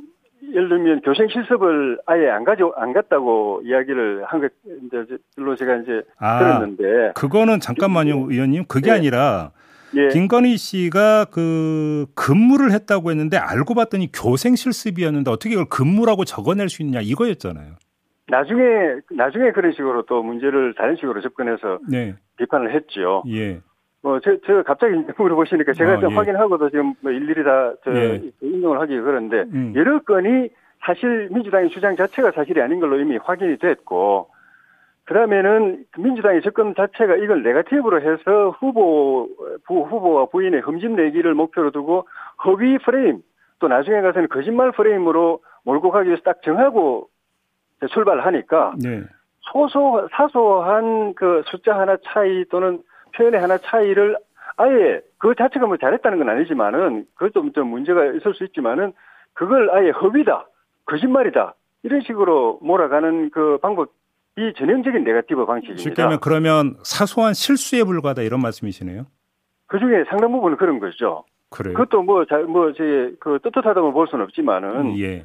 예를 0.50 0.68
들면 0.68 1.00
교생 1.02 1.28
실습을 1.28 1.98
아예 2.06 2.28
안 2.28 2.44
가져, 2.44 2.72
안 2.76 2.92
갔다고 2.92 3.62
이야기를 3.64 4.24
한 4.26 4.40
것, 4.40 4.52
이제, 4.86 5.16
로 5.36 5.54
제가 5.54 5.76
이제 5.76 6.02
아, 6.18 6.38
들었는데. 6.38 7.12
그거는 7.14 7.60
잠깐만요, 7.60 8.26
그, 8.26 8.34
의원님. 8.34 8.64
그게 8.66 8.90
예. 8.90 8.94
아니라. 8.94 9.52
예. 9.94 10.08
김건희 10.08 10.56
씨가 10.56 11.26
그 11.26 12.06
근무를 12.14 12.72
했다고 12.72 13.10
했는데 13.10 13.36
알고 13.36 13.74
봤더니 13.74 14.10
교생 14.10 14.56
실습이었는데 14.56 15.30
어떻게 15.30 15.52
이걸 15.52 15.66
근무라고 15.68 16.24
적어낼 16.24 16.70
수 16.70 16.80
있냐 16.82 17.00
이거였잖아요. 17.02 17.74
나중에 18.28 18.62
나중에 19.10 19.52
그런 19.52 19.72
식으로 19.72 20.06
또 20.06 20.22
문제를 20.22 20.74
다른 20.78 20.96
식으로 20.96 21.20
접근해서 21.20 21.78
네. 21.86 22.14
비판을 22.38 22.74
했죠. 22.74 23.22
예. 23.28 23.60
뭐, 24.02 24.18
제, 24.20 24.38
제가 24.44 24.62
갑자기 24.62 24.94
물어보시니까 25.16 25.72
제가 25.72 25.92
아, 25.92 26.00
좀 26.00 26.10
예. 26.10 26.14
확인하고도 26.14 26.70
지금 26.70 26.94
뭐 27.00 27.12
일일이 27.12 27.44
다, 27.44 27.72
저, 27.84 27.94
예. 27.94 28.20
인용을 28.40 28.80
하기 28.80 29.00
그런데, 29.00 29.44
음. 29.52 29.72
여러 29.76 30.00
건이 30.00 30.50
사실 30.84 31.28
민주당의 31.30 31.70
주장 31.70 31.94
자체가 31.96 32.32
사실이 32.32 32.60
아닌 32.60 32.80
걸로 32.80 32.98
이미 32.98 33.16
확인이 33.16 33.58
됐고, 33.58 34.28
그 35.04 35.14
다음에는 35.14 35.84
민주당의 35.98 36.42
접근 36.42 36.74
자체가 36.74 37.16
이걸 37.16 37.42
네가티브로 37.42 38.00
해서 38.02 38.50
후보, 38.58 39.28
부, 39.66 39.82
후보와 39.82 40.26
부인의 40.26 40.60
흠집 40.60 40.92
내기를 40.92 41.34
목표로 41.34 41.70
두고 41.70 42.06
허위 42.44 42.78
프레임, 42.78 43.22
또 43.58 43.68
나중에 43.68 44.00
가서는 44.00 44.28
거짓말 44.28 44.72
프레임으로 44.72 45.40
몰고 45.64 45.90
가기 45.90 46.08
위해서 46.08 46.22
딱 46.24 46.42
정하고 46.42 47.08
출발하니까, 47.90 48.74
네. 48.82 49.02
소소, 49.52 50.08
사소한 50.12 51.14
그 51.14 51.42
숫자 51.46 51.76
하나 51.76 51.96
차이 52.04 52.44
또는 52.48 52.80
표현의 53.14 53.40
하나 53.40 53.58
차이를 53.58 54.16
아예 54.56 55.00
그 55.18 55.34
자체가 55.34 55.66
뭐 55.66 55.76
잘했다는 55.76 56.18
건 56.18 56.28
아니지만은 56.28 57.06
그것도 57.14 57.52
좀 57.52 57.68
문제가 57.68 58.06
있을 58.06 58.34
수 58.34 58.44
있지만은 58.44 58.92
그걸 59.32 59.70
아예 59.70 59.90
허위다, 59.90 60.46
거짓말이다 60.86 61.54
이런 61.82 62.00
식으로 62.02 62.58
몰아가는 62.62 63.30
그 63.30 63.58
방법이 63.62 64.54
전형적인 64.56 65.04
네가티브 65.04 65.46
방식입니다. 65.46 65.82
쉽게 65.82 66.02
하면 66.02 66.18
그러면 66.20 66.76
사소한 66.82 67.34
실수에 67.34 67.84
불과하다 67.84 68.22
이런 68.22 68.40
말씀이시네요. 68.40 69.06
그 69.66 69.78
중에 69.78 70.04
상당 70.08 70.32
부분은 70.32 70.58
그런 70.58 70.78
거죠. 70.80 71.24
그래요. 71.48 71.74
그것도 71.74 72.02
뭐, 72.02 72.24
잘, 72.24 72.44
뭐, 72.44 72.72
제, 72.72 73.14
그, 73.20 73.38
떳떳하다고 73.42 73.92
볼 73.92 74.08
수는 74.08 74.24
없지만은. 74.24 74.98
예. 74.98 75.24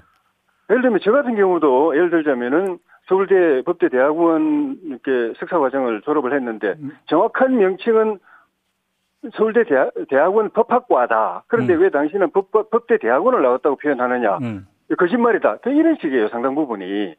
예를 0.69 0.81
들면 0.81 0.99
저 1.01 1.11
같은 1.11 1.35
경우도 1.35 1.95
예를 1.95 2.09
들자면은 2.09 2.77
서울대 3.07 3.61
법대대학원 3.63 4.79
이렇게 4.83 5.33
석사 5.39 5.59
과정을 5.59 6.01
졸업을 6.01 6.33
했는데 6.35 6.75
음. 6.79 6.91
정확한 7.05 7.57
명칭은 7.57 8.19
서울대 9.33 9.63
대학, 9.63 9.91
대학 10.09 10.35
원 10.35 10.49
법학과다. 10.49 11.43
그런데 11.47 11.73
음. 11.73 11.81
왜 11.81 11.89
당신은 11.89 12.31
법, 12.31 12.51
법, 12.51 12.69
법 12.69 12.87
대 12.87 12.97
대학원을 12.97 13.41
나왔다고 13.41 13.77
표현하느냐? 13.77 14.37
음. 14.41 14.67
거짓말이다. 14.97 15.57
이런 15.65 15.97
식이에요, 15.99 16.29
상당 16.29 16.55
부분이. 16.55 17.15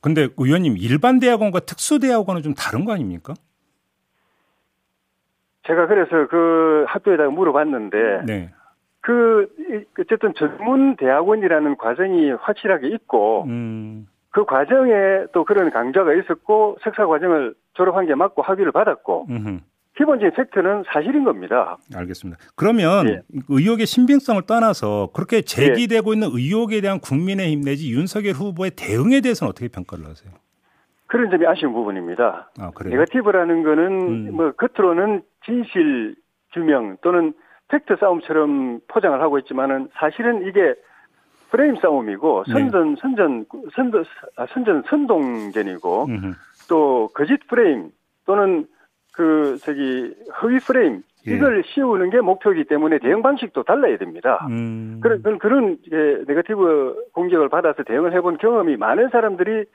근데 0.00 0.28
의원님, 0.36 0.76
일반 0.78 1.18
대학원과 1.18 1.60
특수 1.60 1.98
대학원은 1.98 2.42
좀 2.42 2.54
다른 2.54 2.84
거 2.84 2.92
아닙니까? 2.92 3.34
제가 5.66 5.86
그래서 5.86 6.26
그 6.28 6.84
학교에다가 6.88 7.30
물어봤는데, 7.30 8.22
네. 8.26 8.50
그, 9.00 9.48
어쨌든 9.98 10.34
전문 10.36 10.96
대학원이라는 10.96 11.76
과정이 11.78 12.32
확실하게 12.32 12.88
있고, 12.88 13.44
음. 13.46 14.06
그 14.32 14.46
과정에 14.46 15.26
또 15.32 15.44
그런 15.44 15.70
강좌가 15.70 16.14
있었고 16.14 16.78
석사 16.82 17.06
과정을 17.06 17.54
졸업한 17.74 18.06
게 18.06 18.14
맞고 18.14 18.42
학위를 18.42 18.72
받았고 18.72 19.26
음흠. 19.28 19.58
기본적인 19.96 20.32
팩트는 20.34 20.84
사실인 20.86 21.24
겁니다. 21.24 21.76
알겠습니다. 21.94 22.40
그러면 22.56 23.08
예. 23.08 23.22
의혹의 23.50 23.84
신빙성을 23.84 24.40
떠나서 24.46 25.10
그렇게 25.14 25.42
제기되고 25.42 26.10
예. 26.10 26.14
있는 26.14 26.28
의혹에 26.32 26.80
대한 26.80 26.98
국민의힘 26.98 27.60
내지 27.60 27.92
윤석열 27.92 28.32
후보의 28.32 28.70
대응에 28.74 29.20
대해서는 29.20 29.50
어떻게 29.50 29.68
평가를 29.68 30.06
하세요? 30.06 30.32
그런 31.06 31.30
점이 31.30 31.46
아쉬운 31.46 31.74
부분입니다. 31.74 32.50
아, 32.58 32.70
그래요? 32.70 32.94
네거티브라는 32.94 33.62
거는 33.62 34.00
음. 34.00 34.34
뭐 34.34 34.52
겉으로는 34.52 35.22
진실 35.44 36.16
규명 36.54 36.96
또는 37.02 37.34
팩트 37.68 37.96
싸움처럼 38.00 38.80
포장을 38.88 39.20
하고 39.20 39.38
있지만은 39.38 39.90
사실은 39.92 40.46
이게 40.48 40.74
프레임 41.52 41.76
싸움이고 41.76 42.44
네. 42.48 42.52
선전 42.52 42.94
네. 42.94 43.00
선전 43.00 43.46
선전 43.74 44.04
아, 44.36 44.46
선전 44.46 44.84
선동전이고 44.88 46.04
음흠. 46.06 46.32
또 46.68 47.10
거짓 47.14 47.46
프레임 47.46 47.90
또는 48.24 48.66
그 49.12 49.58
저기 49.60 50.14
허위 50.40 50.58
프레임 50.58 51.02
예. 51.28 51.34
이걸 51.34 51.62
씌우는 51.64 52.10
게 52.10 52.20
목표이기 52.20 52.64
때문에 52.64 52.98
대응 52.98 53.22
방식도 53.22 53.62
달라야 53.64 53.98
됩니다. 53.98 54.44
음. 54.50 55.00
그런 55.02 55.38
그런 55.38 55.76
예, 55.92 56.24
네거티브 56.26 57.10
공격을 57.12 57.48
받아서 57.50 57.82
대응을 57.84 58.14
해본 58.14 58.38
경험이 58.38 58.76
많은 58.76 59.10
사람들이 59.10 59.66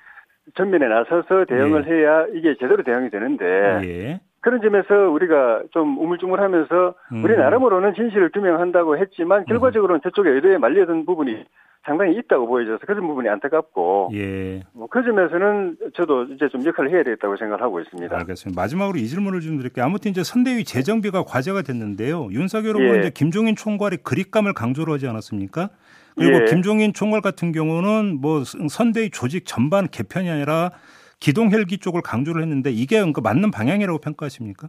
전면에 0.56 0.88
나서서 0.88 1.46
대응을 1.46 1.86
예. 1.88 1.92
해야 1.92 2.26
이게 2.34 2.56
제대로 2.60 2.84
대응이 2.84 3.12
되는데 3.12 3.46
예. 3.84 4.22
그런 4.48 4.62
점에서 4.62 5.12
우리가 5.12 5.64
좀 5.72 5.98
우물쭈물하면서 6.00 6.96
음. 7.12 7.24
우리 7.26 7.36
나름으로는 7.36 7.96
진실을 7.96 8.32
규명한다고 8.32 8.98
했지만 8.98 9.44
결과적으로는 9.44 10.00
저쪽에 10.04 10.30
의도에 10.30 10.58
말려든 10.58 11.06
부분이 11.06 11.44
상당히 11.86 12.16
있다고 12.18 12.48
보여져서 12.48 12.80
그런 12.86 13.06
부분이 13.08 13.28
안타깝고 13.28 14.12
예. 14.14 14.64
뭐그 14.72 15.04
점에서는 15.04 15.76
저도 15.96 16.24
이제 16.34 16.48
좀 16.48 16.66
역할을 16.66 16.92
해야 16.92 17.04
되겠다고 17.04 17.36
생각을 17.36 17.62
하고 17.62 17.82
있습니다. 17.82 18.18
알겠습니다. 18.18 18.62
마지막으로 18.62 18.98
이 18.98 19.08
질문을 19.08 19.42
좀 19.42 19.58
드릴게요. 19.58 19.84
아무튼 19.84 20.12
이제 20.12 20.24
선대위 20.24 20.64
재정비가 20.64 21.24
과제가 21.24 21.64
됐는데요. 21.64 22.30
윤석열 22.32 22.76
후보 22.76 22.86
예. 22.86 23.00
이제 23.00 23.10
김종인 23.10 23.58
총괄의 23.58 23.98
그립감을 24.02 24.54
강조를 24.54 24.94
하지 24.94 25.10
않았습니까? 25.10 25.72
그리고 26.16 26.44
예. 26.44 26.46
김종인 26.46 26.94
총괄 26.94 27.20
같은 27.20 27.52
경우는 27.52 28.20
뭐 28.22 28.44
선대위 28.46 29.10
조직 29.10 29.46
전반 29.46 29.90
개편이 29.90 30.30
아니라 30.30 30.72
기동 31.20 31.52
헬기 31.52 31.78
쪽을 31.80 32.02
강조를 32.02 32.42
했는데 32.42 32.70
이게 32.72 33.00
그 33.12 33.20
맞는 33.22 33.52
방향이라고 33.52 34.00
평가하십니까? 34.00 34.68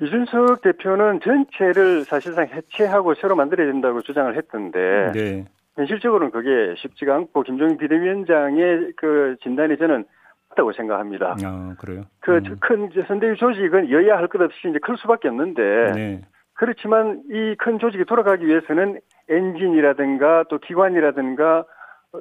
이준석 0.00 0.62
대표는 0.62 1.20
전체를 1.20 2.04
사실상 2.04 2.46
해체하고 2.46 3.14
새로 3.14 3.34
만들어야 3.36 3.66
된다고 3.66 4.00
주장을 4.00 4.34
했던데 4.36 5.12
네. 5.12 5.44
현실적으로는 5.76 6.30
그게 6.30 6.74
쉽지가 6.80 7.14
않고 7.14 7.42
김종인 7.42 7.76
비대위원장의 7.78 8.92
그 8.96 9.36
진단이 9.42 9.76
저는 9.76 10.04
맞다고 10.50 10.72
생각합니다. 10.72 11.36
아, 11.44 11.74
그래요? 11.78 12.02
그큰 12.20 12.90
음. 12.96 13.04
선대위 13.06 13.36
조직은 13.36 13.90
여야 13.90 14.16
할 14.16 14.28
것 14.28 14.40
없이 14.40 14.68
이제 14.68 14.78
클 14.82 14.96
수밖에 14.96 15.28
없는데 15.28 15.62
네. 15.94 16.20
그렇지만 16.54 17.22
이 17.30 17.54
큰 17.58 17.78
조직이 17.78 18.04
돌아가기 18.04 18.46
위해서는 18.46 19.00
엔진이라든가 19.28 20.44
또 20.48 20.58
기관이라든가 20.58 21.64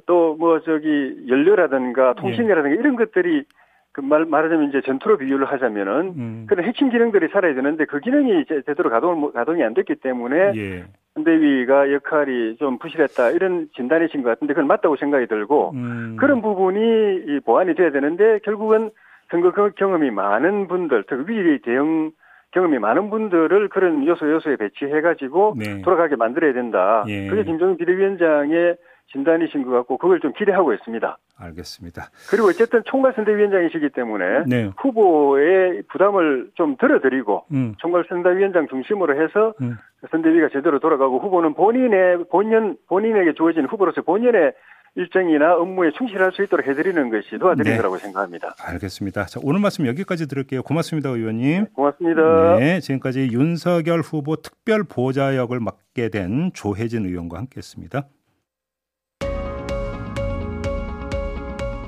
또 0.06 0.36
뭐 0.38 0.60
저기 0.62 1.16
연료라든가 1.28 2.14
통신이라든가 2.14 2.70
네. 2.70 2.76
이런 2.76 2.96
것들이 2.96 3.44
그 3.92 4.02
말, 4.02 4.26
말하자면 4.26 4.70
이제 4.70 4.82
전투로 4.82 5.18
비유를 5.18 5.46
하자면은 5.48 6.14
음. 6.18 6.46
그런 6.48 6.66
핵심 6.66 6.90
기능들이 6.90 7.30
살아야 7.30 7.56
되는데 7.56 7.86
그 7.86 8.00
기능이 8.00 8.42
이제 8.42 8.62
제대로 8.68 8.90
가동, 8.92 9.32
가동이 9.32 9.64
안 9.64 9.74
됐기 9.74 9.96
때문에 9.96 10.52
예. 10.56 10.86
선대위가 11.16 11.92
역할이 11.94 12.58
좀 12.58 12.78
부실했다 12.78 13.32
이런 13.32 13.70
진단이신 13.76 14.22
것 14.22 14.30
같은데 14.30 14.54
그건 14.54 14.68
맞다고 14.68 14.98
생각이 14.98 15.26
들고 15.26 15.72
음. 15.74 16.16
그런 16.20 16.42
부분이 16.42 17.40
보완이 17.44 17.74
돼야 17.74 17.92
되는데 17.92 18.40
결국은 18.44 18.92
선거 19.32 19.52
경험이 19.72 20.12
많은 20.12 20.68
분들 20.68 21.06
특히 21.08 21.60
대응 21.64 22.12
경험이 22.52 22.78
많은 22.80 23.10
분들을 23.10 23.70
그런 23.70 24.06
요소 24.06 24.32
요소에 24.32 24.58
배치해 24.58 25.02
가지고 25.02 25.56
네. 25.58 25.82
돌아가게 25.82 26.16
만들어야 26.16 26.54
된다. 26.54 27.04
예. 27.08 27.28
그게 27.28 27.44
김정은 27.44 27.78
비대위원장의 27.78 28.78
진단이신 29.12 29.64
것 29.64 29.72
같고 29.72 29.98
그걸 29.98 30.20
좀 30.20 30.34
기대하고 30.34 30.74
있습니다. 30.74 31.18
알겠습니다. 31.40 32.10
그리고 32.30 32.48
어쨌든 32.48 32.82
총괄선대위원장이시기 32.86 33.90
때문에 33.90 34.44
네. 34.48 34.72
후보의 34.78 35.84
부담을 35.90 36.50
좀 36.56 36.76
덜어드리고 36.78 37.46
음. 37.52 37.76
총괄선대위원장 37.78 38.68
중심으로 38.68 39.22
해서 39.22 39.54
음. 39.62 39.78
선대위가 40.12 40.50
제대로 40.52 40.80
돌아가고 40.80 41.20
후보는 41.20 41.54
본인의 41.54 42.26
본연 42.30 42.76
본인에게 42.88 43.34
주어진 43.34 43.66
후보로서 43.66 44.02
본연의 44.02 44.54
일정이나 44.96 45.56
업무에 45.56 45.92
충실할 45.92 46.32
수 46.32 46.42
있도록 46.44 46.68
해드리는 46.68 47.10
것이 47.12 47.38
도와드리는 47.38 47.72
네. 47.72 47.78
거라고 47.78 47.98
생각합니다. 47.98 48.56
알겠습니다. 48.60 49.26
자, 49.26 49.40
오늘 49.44 49.62
말씀 49.62 49.86
여기까지 49.86 50.28
들을게요. 50.28 50.64
고맙습니다, 50.64 51.10
의원님. 51.10 51.64
네, 51.66 51.70
고맙습니다. 51.74 52.58
네, 52.58 52.80
지금까지 52.80 53.30
윤석열 53.32 54.00
후보 54.00 54.38
특별 54.38 54.84
보좌역을 54.84 55.60
맡게 55.60 56.10
된 56.10 56.52
조혜진 56.54 57.06
의원과 57.06 57.38
함께했습니다. 57.38 58.08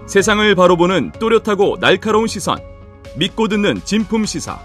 세상을 0.10 0.56
바로 0.56 0.76
보는 0.76 1.12
또렷하고 1.20 1.78
날카로운 1.80 2.26
시선. 2.26 2.58
믿고 3.16 3.48
듣는 3.48 3.76
진품 3.86 4.26
시사. 4.26 4.58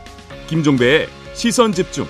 김종배의 0.47 1.07
시선 1.35 1.71
집중. 1.71 2.07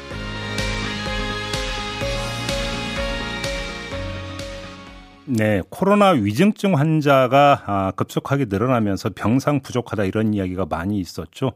네, 5.25 5.63
코로나 5.69 6.11
위중증 6.11 6.79
환자가 6.79 7.65
아, 7.67 7.93
급속하게 7.97 8.45
늘어나면서 8.49 9.11
병상 9.17 9.63
부족하다 9.63 10.05
이런 10.05 10.33
이야기가 10.33 10.67
많이 10.67 11.01
있었죠. 11.01 11.55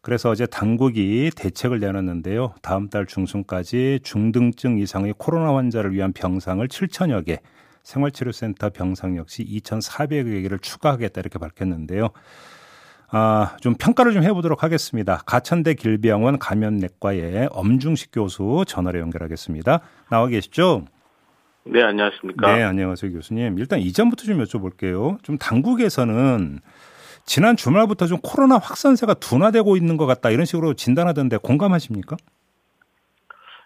그래서 0.00 0.30
어제 0.30 0.46
당국이 0.46 1.30
대책을 1.36 1.78
내놨는데요. 1.78 2.54
다음 2.62 2.88
달 2.88 3.04
중순까지 3.04 4.00
중등증 4.02 4.78
이상의 4.78 5.12
코로나 5.18 5.54
환자를 5.56 5.92
위한 5.92 6.14
병상을 6.14 6.66
7천여 6.66 7.26
개, 7.26 7.40
생활치료센터 7.88 8.70
병상 8.70 9.16
역시 9.16 9.44
2,400여 9.44 10.42
개를 10.42 10.58
추가하겠다 10.58 11.20
이렇게 11.20 11.38
밝혔는데요. 11.38 12.10
아, 13.10 13.56
좀 13.62 13.74
평가를 13.74 14.12
좀 14.12 14.22
해보도록 14.22 14.62
하겠습니다. 14.62 15.22
가천대 15.24 15.72
길병원 15.74 16.38
감염내과의 16.38 17.48
엄중식 17.50 18.10
교수 18.12 18.64
전화로 18.66 18.98
연결하겠습니다. 19.00 19.80
나와 20.10 20.26
계시죠? 20.26 20.84
네, 21.64 21.82
안녕하십니까? 21.82 22.54
네, 22.54 22.62
안녕하세요, 22.62 23.12
교수님. 23.12 23.58
일단 23.58 23.78
이전부터 23.78 24.24
좀 24.24 24.44
여쭤볼게요. 24.44 25.22
좀 25.22 25.38
당국에서는 25.38 26.58
지난 27.24 27.56
주말부터 27.56 28.06
좀 28.06 28.18
코로나 28.22 28.58
확산세가 28.58 29.14
둔화되고 29.14 29.76
있는 29.76 29.96
것 29.96 30.04
같다 30.04 30.30
이런 30.30 30.44
식으로 30.44 30.74
진단하던데 30.74 31.38
공감하십니까? 31.38 32.16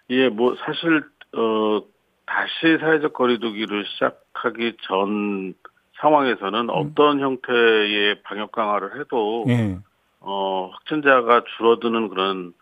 예, 0.09 0.29
뭐 0.29 0.55
사실 0.65 1.03
어 1.35 1.92
다시 2.33 2.79
사회적 2.79 3.13
거리두기를 3.13 3.85
시작하기 3.85 4.77
전 4.87 5.53
상황에서는 6.01 6.61
음. 6.61 6.69
어떤 6.69 7.19
형태의 7.19 8.23
방역 8.23 8.51
강화를 8.51 8.99
해도 8.99 9.45
예. 9.49 9.77
어, 10.19 10.69
확진자가 10.73 11.43
줄어드는 11.57 12.09
그런 12.09 12.53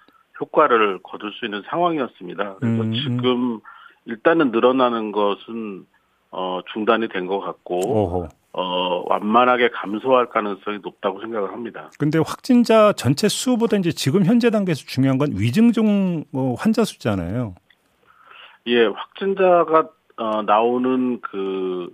효과를 0.42 1.00
거둘 1.04 1.32
수 1.34 1.46
있는 1.46 1.64
상황이었습니다. 1.70 2.56
그래서 2.60 2.84
음. 2.84 2.94
지금 2.94 3.60
일단은 4.06 4.52
늘어나는 4.52 5.14
것은 5.14 5.86
어, 6.32 6.60
중단이 6.74 7.08
된 7.08 7.28
것 7.28 7.40
같고 7.40 7.78
오호. 7.80 8.28
어, 8.54 9.04
완만하게 9.08 9.70
감소할 9.70 10.28
가능성이 10.28 10.80
높다고 10.82 11.22
생각을 11.22 11.54
합니다. 11.54 11.90
근데 11.98 12.20
확진자 12.20 12.92
전체 12.94 13.30
수보다 13.30 13.78
이제 13.78 13.92
지금 13.94 14.26
현재 14.26 14.50
단계에서 14.50 14.84
중요한 14.86 15.18
건 15.18 15.30
위중증 15.38 16.26
뭐 16.32 16.56
환자 16.56 16.84
수잖아요. 16.84 17.56
예, 18.68 18.86
확진자가 18.86 19.90
어, 20.18 20.42
나오는 20.44 21.20
그 21.22 21.90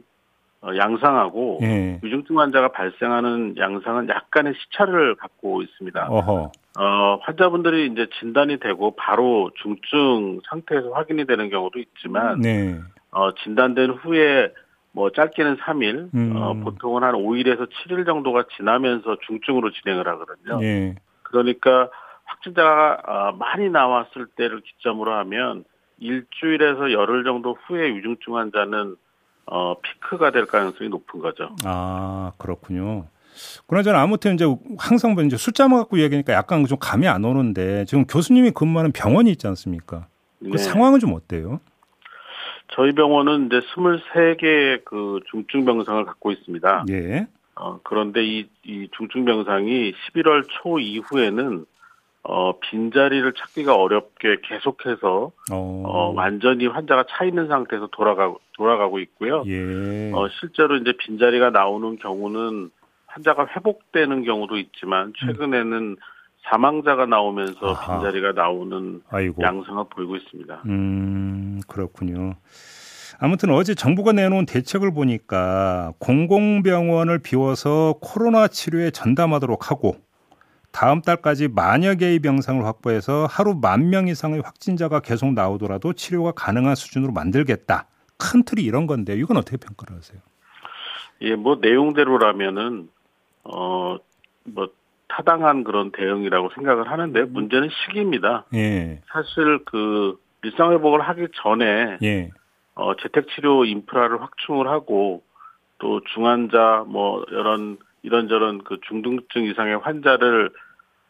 어, 0.62 0.76
양상하고 0.76 1.60
예. 1.62 2.00
위중증 2.02 2.40
환자가 2.40 2.70
발생하는 2.70 3.56
양상은 3.58 4.10
약간의 4.10 4.54
시차를 4.56 5.16
갖고 5.16 5.62
있습니다. 5.62 6.08
어허. 6.10 6.52
어, 6.80 7.20
환자분들이 7.22 7.88
이제 7.88 8.08
진단이 8.20 8.60
되고 8.60 8.96
바로 8.96 9.52
중증 9.62 10.42
상태에서 10.50 10.92
확인이 10.92 11.26
되는 11.26 11.50
경우도 11.50 11.80
있지만 11.80 12.42
네. 12.42 12.80
어, 13.12 13.34
진단된 13.36 13.92
후에 13.92 14.52
뭐 14.92 15.12
짧게는 15.12 15.58
3일, 15.58 16.14
음. 16.16 16.36
어, 16.36 16.54
보통은 16.56 17.04
한 17.04 17.14
5일에서 17.14 17.70
7일 17.70 18.06
정도가 18.06 18.46
지나면서 18.58 19.18
중증으로 19.28 19.72
진행을 19.72 20.08
하거든요. 20.08 20.60
네. 20.60 20.96
그러니까 21.22 21.90
확진자가 22.26 23.02
어, 23.06 23.32
많이 23.38 23.70
나왔을 23.70 24.26
때를 24.36 24.62
기점으로 24.62 25.14
하면 25.14 25.66
일주일에서 26.00 26.92
열흘 26.92 27.24
정도 27.24 27.58
후에 27.66 27.96
위중증 27.96 28.36
환자는 28.36 28.96
어, 29.46 29.80
피크가 29.80 30.32
될 30.32 30.46
가능성이 30.46 30.90
높은 30.90 31.20
거죠. 31.20 31.56
아, 31.64 32.32
그렇군요. 32.38 33.08
그나저나 33.68 34.02
아무튼 34.02 34.34
이제 34.34 34.46
항상 34.78 35.14
뭐 35.14 35.24
이제 35.24 35.38
숫자만 35.38 35.80
갖고 35.80 36.00
얘기하니까 36.00 36.34
약간 36.34 36.66
좀 36.66 36.78
감이 36.80 37.08
안 37.08 37.24
오는데 37.24 37.86
지금 37.86 38.06
교수님이 38.06 38.52
근무하는 38.52 38.92
병원이 38.92 39.30
있지 39.32 39.48
않습니까? 39.48 40.08
그 40.40 40.52
네. 40.52 40.58
상황은 40.58 41.00
좀 41.00 41.14
어때요? 41.14 41.60
저희 42.70 42.92
병원은 42.92 43.48
이제 43.48 43.60
23개의 43.60 44.84
그 44.84 45.20
중증 45.32 45.66
병상을 45.66 46.04
갖고 46.06 46.32
있습니다. 46.32 46.86
예. 46.90 47.28
어, 47.56 47.80
그런데 47.84 48.24
이, 48.26 48.48
이 48.64 48.88
중증 48.98 49.26
병상이 49.26 49.94
11월 49.94 50.46
초 50.50 50.80
이후에는 50.80 51.66
어, 52.30 52.60
빈자리를 52.60 53.32
찾기가 53.34 53.74
어렵게 53.74 54.42
계속해서 54.44 55.32
어. 55.50 55.84
어, 55.86 56.14
완전히 56.14 56.68
환자가 56.68 57.06
차 57.10 57.24
있는 57.24 57.48
상태에서 57.48 57.88
돌아가고 57.94 58.42
돌아가고 58.58 59.00
있고요. 59.00 59.44
예. 59.48 60.12
어, 60.14 60.28
실제로 60.40 60.76
이제 60.76 60.92
빈자리가 61.00 61.52
나오는 61.52 61.98
경우는 61.98 62.70
환자가 63.06 63.48
회복되는 63.56 64.26
경우도 64.26 64.58
있지만 64.58 65.14
최근에는 65.18 65.74
음. 65.74 65.96
사망자가 66.50 67.06
나오면서 67.06 67.66
아하. 67.66 68.00
빈자리가 68.00 68.34
나오는 68.34 69.02
아이고. 69.10 69.42
양상을 69.42 69.86
보이고 69.90 70.18
있습니다. 70.18 70.64
음, 70.66 71.62
그렇군요. 71.66 72.34
아무튼 73.20 73.52
어제 73.52 73.74
정부가 73.74 74.12
내놓은 74.12 74.46
대책을 74.46 74.94
보니까 74.94 75.94
공공병원을 76.00 77.20
비워서 77.20 77.96
코로나 78.02 78.50
치료에 78.50 78.92
전담하도록 78.92 79.72
하고 79.72 79.96
다음 80.72 81.02
달까지 81.02 81.48
만여 81.48 81.96
개의 81.96 82.20
병상을 82.20 82.64
확보해서 82.66 83.26
하루 83.30 83.56
만 83.56 83.90
명 83.90 84.08
이상의 84.08 84.42
확진자가 84.42 85.00
계속 85.00 85.34
나오더라도 85.34 85.94
치료가 85.94 86.32
가능한 86.32 86.76
수준으로 86.76 87.12
만들겠다. 87.14 87.88
큰 88.18 88.44
틀이 88.44 88.64
이런 88.64 88.86
건데 88.88 89.16
이건 89.16 89.38
어떻게 89.38 89.58
평가를 89.58 89.96
하세요? 89.98 90.20
예, 91.22 91.36
뭐 91.36 91.58
내용대로라면은 91.62 92.90
어 93.44 93.98
뭐 94.50 94.70
타당한 95.10 95.64
그런 95.64 95.92
대응이라고 95.92 96.52
생각을 96.56 96.90
하는데 96.90 97.20
음. 97.20 97.34
문제는 97.34 97.70
시기입니다. 97.70 98.46
예. 98.54 99.02
사실 99.12 99.60
그 99.66 100.20
일상 100.44 100.72
회복을 100.72 101.02
하기 101.02 101.28
전에 101.36 101.98
예. 102.04 102.30
어 102.76 102.96
재택 102.96 103.28
치료 103.30 103.66
인프라를 103.66 104.22
확충을 104.22 104.68
하고 104.70 105.24
또 105.80 106.02
중환자 106.14 106.86
뭐 106.88 107.26
이런 107.30 107.78
이런저런 108.04 108.64
그 108.64 108.78
중등증 108.88 109.46
이상의 109.46 109.78
환자를 109.78 110.52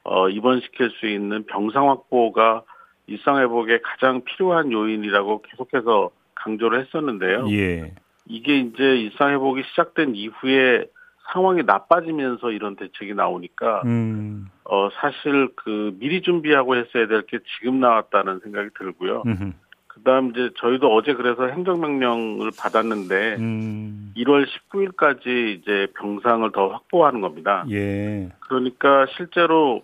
어, 0.03 0.29
입원시킬 0.29 0.91
수 0.99 1.07
있는 1.07 1.45
병상 1.45 1.89
확보가 1.89 2.63
일상회복에 3.07 3.79
가장 3.83 4.23
필요한 4.23 4.71
요인이라고 4.71 5.41
계속해서 5.43 6.11
강조를 6.35 6.81
했었는데요. 6.81 7.47
예. 7.51 7.93
이게 8.25 8.57
이제 8.59 8.83
일상회복이 8.83 9.63
시작된 9.69 10.15
이후에 10.15 10.85
상황이 11.33 11.63
나빠지면서 11.63 12.51
이런 12.51 12.75
대책이 12.77 13.13
나오니까 13.13 13.81
음. 13.85 14.47
어 14.63 14.89
사실 15.01 15.49
그 15.55 15.93
미리 15.99 16.21
준비하고 16.21 16.75
했어야 16.77 17.07
될 17.07 17.21
게 17.23 17.39
지금 17.57 17.79
나왔다는 17.81 18.39
생각이 18.43 18.69
들고요. 18.77 19.23
음흠. 19.25 19.51
그다음 19.97 20.31
이제 20.31 20.49
저희도 20.57 20.93
어제 20.93 21.13
그래서 21.13 21.47
행정명령을 21.47 22.51
받았는데 22.57 23.35
음. 23.37 24.13
1월 24.15 24.45
19일까지 24.45 25.57
이제 25.57 25.87
병상을 25.97 26.49
더 26.51 26.69
확보하는 26.69 27.21
겁니다. 27.21 27.65
예. 27.69 28.29
그러니까 28.39 29.05
실제로 29.15 29.83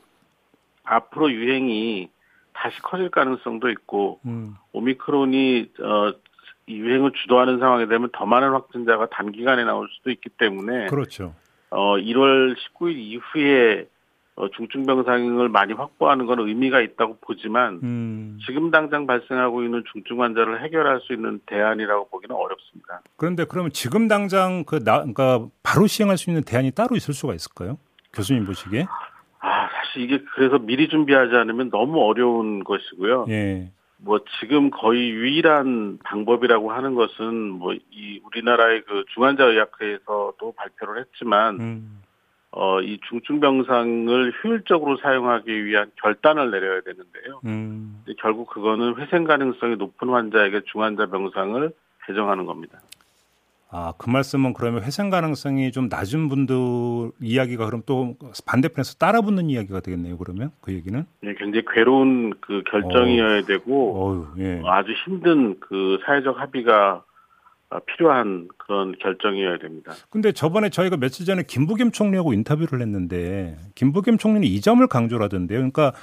앞으로 0.83 1.31
유행이 1.31 2.09
다시 2.53 2.79
커질 2.81 3.09
가능성도 3.09 3.69
있고 3.69 4.19
음. 4.25 4.55
오미크론이 4.73 5.71
어, 5.81 6.13
유행을 6.67 7.11
주도하는 7.21 7.59
상황이 7.59 7.87
되면 7.87 8.09
더 8.13 8.25
많은 8.25 8.51
확진자가 8.51 9.07
단기간에 9.07 9.63
나올 9.63 9.87
수도 9.91 10.11
있기 10.11 10.29
때문에 10.29 10.87
그렇죠. 10.87 11.33
어, 11.69 11.97
1월 11.97 12.55
19일 12.55 12.95
이후에 12.95 13.87
어, 14.35 14.49
중증병상을 14.49 15.47
많이 15.49 15.73
확보하는 15.73 16.25
건 16.25 16.39
의미가 16.39 16.81
있다고 16.81 17.17
보지만 17.21 17.79
음. 17.83 18.39
지금 18.45 18.71
당장 18.71 19.05
발생하고 19.05 19.63
있는 19.63 19.83
중증 19.91 20.21
환자를 20.21 20.63
해결할 20.63 21.01
수 21.01 21.13
있는 21.13 21.39
대안이라고 21.45 22.09
보기는 22.09 22.35
어렵습니다. 22.35 23.01
그런데 23.15 23.45
그러면 23.45 23.71
지금 23.71 24.07
당장 24.07 24.63
그 24.65 24.83
나, 24.83 24.97
그러니까 24.97 25.45
바로 25.61 25.85
시행할 25.85 26.17
수 26.17 26.31
있는 26.31 26.43
대안이 26.43 26.71
따로 26.71 26.95
있을 26.95 27.13
수가 27.13 27.35
있을까요? 27.35 27.77
교수님 28.11 28.45
보시기에? 28.45 28.87
아, 29.39 29.69
사실 29.69 30.01
이게 30.01 30.23
그래서 30.35 30.57
미리 30.57 30.89
준비하지 30.89 31.35
않으면 31.35 31.69
너무 31.69 32.01
어려운 32.03 32.63
것이고요. 32.63 33.25
예. 33.29 33.71
뭐 33.97 34.19
지금 34.39 34.69
거의 34.71 35.11
유일한 35.11 35.99
방법이라고 36.03 36.71
하는 36.71 36.95
것은 36.95 37.33
뭐 37.51 37.73
이 37.73 38.19
우리나라의 38.25 38.83
그 38.85 39.05
중환자의학회에서도 39.13 40.53
발표를 40.57 41.01
했지만 41.01 41.59
음. 41.59 42.02
어, 42.55 42.81
이 42.81 42.99
중증병상을 43.09 44.33
효율적으로 44.43 44.97
사용하기 44.97 45.65
위한 45.65 45.89
결단을 46.01 46.51
내려야 46.51 46.81
되는데요. 46.81 47.41
음. 47.45 48.03
결국 48.19 48.47
그거는 48.49 48.95
회생 48.97 49.23
가능성이 49.23 49.75
높은 49.75 50.09
환자에게 50.09 50.61
중환자 50.71 51.07
병상을 51.07 51.71
배정하는 52.05 52.45
겁니다. 52.45 52.79
아, 53.75 53.91
그 53.97 54.07
말씀은 54.07 54.53
그러면 54.53 54.83
회생 54.83 55.09
가능성이 55.09 55.71
좀 55.71 55.87
낮은 55.89 56.29
분들 56.29 56.55
이야기가 57.19 57.65
그럼 57.65 57.81
또 57.87 58.15
반대편에서 58.45 58.99
따라붙는 58.99 59.49
이야기가 59.49 59.79
되겠네요. 59.79 60.19
그러면 60.19 60.51
그 60.61 60.73
얘기는? 60.73 61.03
네, 61.21 61.33
굉장히 61.39 61.65
괴로운 61.73 62.35
그 62.39 62.61
결정이어야 62.69 63.39
어. 63.39 63.41
되고 63.41 64.27
어휴, 64.35 64.43
예. 64.43 64.61
아주 64.65 64.91
힘든 65.05 65.59
그 65.59 65.97
사회적 66.05 66.39
합의가 66.39 67.03
필요한 67.81 68.47
그런 68.57 68.95
결정이어야 68.99 69.57
됩니다. 69.59 69.93
근데 70.09 70.31
저번에 70.31 70.69
저희가 70.69 70.97
며칠 70.97 71.25
전에 71.25 71.43
김부겸 71.43 71.91
총리하고 71.91 72.33
인터뷰를 72.33 72.81
했는데 72.81 73.57
김부겸 73.75 74.17
총리는 74.17 74.47
이 74.47 74.61
점을 74.61 74.85
강조를 74.85 75.23
하던데요. 75.25 75.57
그러니까 75.59 75.93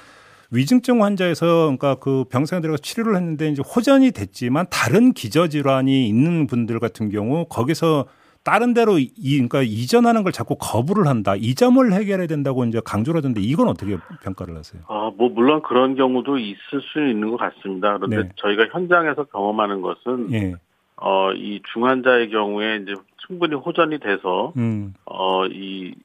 위중증 0.51 1.01
환자에서 1.01 1.63
그러니까 1.63 1.95
그 1.95 2.25
병상에 2.29 2.61
들어가 2.61 2.77
치료를 2.77 3.15
했는데 3.15 3.47
이제 3.49 3.61
호전이 3.63 4.11
됐지만 4.11 4.65
다른 4.69 5.13
기저 5.13 5.47
질환이 5.47 6.07
있는 6.07 6.45
분들 6.45 6.79
같은 6.79 7.09
경우 7.09 7.45
거기서 7.49 8.05
다른 8.43 8.73
데로 8.73 8.97
이, 8.97 9.09
그러니까 9.15 9.61
이전하는 9.61 10.23
걸 10.23 10.31
자꾸 10.31 10.57
거부를 10.59 11.07
한다. 11.07 11.35
이 11.37 11.53
점을 11.53 11.93
해결해야 11.93 12.27
된다고 12.27 12.65
이제 12.65 12.81
강조를 12.83 13.19
하던데 13.19 13.39
이건 13.39 13.67
어떻게 13.67 13.97
평가를 14.23 14.57
하세요? 14.57 14.81
아, 14.87 15.11
뭐 15.15 15.29
물론 15.29 15.61
그런 15.61 15.95
경우도 15.95 16.39
있을 16.39 16.81
수 16.91 17.07
있는 17.07 17.29
것 17.29 17.37
같습니다. 17.37 17.97
그런데 17.97 18.23
네. 18.23 18.29
저희가 18.37 18.67
현장에서 18.71 19.25
경험하는 19.25 19.81
것은 19.81 20.33
예. 20.33 20.55
어, 21.01 21.33
이 21.33 21.61
중환자의 21.73 22.29
경우에 22.29 22.77
이제 22.77 22.93
충분히 23.27 23.55
호전이 23.55 23.99
돼서 23.99 24.53
음. 24.57 24.93
어, 25.05 25.45
이 25.47 25.95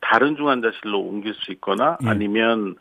다른 0.00 0.36
중환자실로 0.36 1.00
옮길 1.00 1.34
수 1.34 1.52
있거나 1.52 1.98
예. 2.04 2.08
아니면 2.08 2.76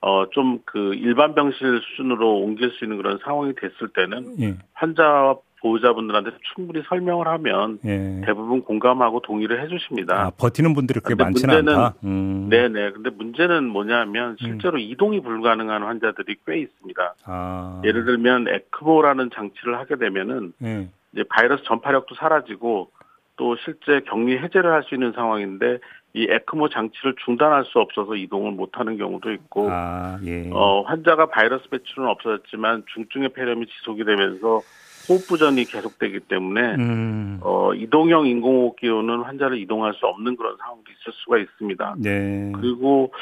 어, 0.00 0.28
좀 0.30 0.60
그 0.64 0.94
일반 0.94 1.34
병실 1.34 1.80
수준으로 1.80 2.38
옮길 2.38 2.70
수 2.70 2.84
있는 2.84 2.98
그런 2.98 3.18
상황이 3.24 3.52
됐을 3.54 3.88
때는 3.88 4.36
예. 4.40 4.56
환자와 4.74 5.36
보호자분들한테 5.60 6.30
충분히 6.54 6.84
설명을 6.88 7.26
하면 7.26 7.80
예. 7.84 8.22
대부분 8.24 8.62
공감하고 8.62 9.20
동의를 9.22 9.60
해주십니다. 9.64 10.14
아, 10.26 10.30
버티는 10.30 10.72
분들이 10.74 11.00
그렇게 11.00 11.20
많지는 11.20 11.68
않다. 11.68 11.94
음. 12.04 12.48
네네. 12.48 12.92
근데 12.92 13.10
문제는 13.10 13.64
뭐냐면 13.68 14.36
실제로 14.38 14.76
음. 14.76 14.80
이동이 14.80 15.20
불가능한 15.20 15.82
환자들이 15.82 16.36
꽤 16.46 16.58
있습니다. 16.60 17.14
아. 17.24 17.82
예를 17.84 18.04
들면 18.04 18.46
에크보라는 18.48 19.30
장치를 19.34 19.78
하게 19.78 19.96
되면은 19.96 20.52
예. 20.62 20.88
이제 21.12 21.24
바이러스 21.28 21.64
전파력도 21.64 22.14
사라지고 22.14 22.90
또 23.36 23.56
실제 23.64 24.00
격리 24.08 24.38
해제를 24.38 24.72
할 24.72 24.82
수 24.82 24.94
있는 24.94 25.12
상황인데 25.12 25.78
이 26.14 26.26
에크모 26.28 26.68
장치를 26.70 27.14
중단할 27.24 27.64
수 27.66 27.78
없어서 27.78 28.16
이동을 28.16 28.52
못하는 28.52 28.96
경우도 28.96 29.30
있고 29.32 29.68
아, 29.70 30.18
예. 30.24 30.50
어, 30.52 30.82
환자가 30.82 31.26
바이러스 31.26 31.68
배출은 31.68 32.08
없어졌지만 32.08 32.84
중증의 32.94 33.30
폐렴이 33.30 33.66
지속이 33.66 34.04
되면서 34.04 34.60
호흡부전이 35.08 35.64
계속되기 35.64 36.20
때문에 36.20 36.74
음. 36.76 37.38
어, 37.42 37.72
이동형 37.74 38.26
인공호흡기로는 38.26 39.20
환자를 39.20 39.58
이동할 39.58 39.94
수 39.94 40.06
없는 40.06 40.36
그런 40.36 40.56
상황도 40.58 40.84
있을 40.90 41.12
수가 41.24 41.38
있습니다. 41.38 41.96
네. 41.98 42.52
그리고 42.54 43.12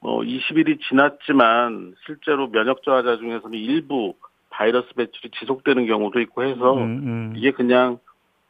어, 0.00 0.20
20일이 0.22 0.78
지났지만 0.88 1.94
실제로 2.04 2.50
면역 2.50 2.82
저하자 2.82 3.16
중에서는 3.16 3.58
일부 3.58 4.14
바이러스 4.54 4.94
배출이 4.94 5.30
지속되는 5.38 5.86
경우도 5.86 6.20
있고 6.20 6.44
해서 6.44 6.74
음, 6.74 6.80
음. 6.80 7.32
이게 7.36 7.50
그냥 7.50 7.98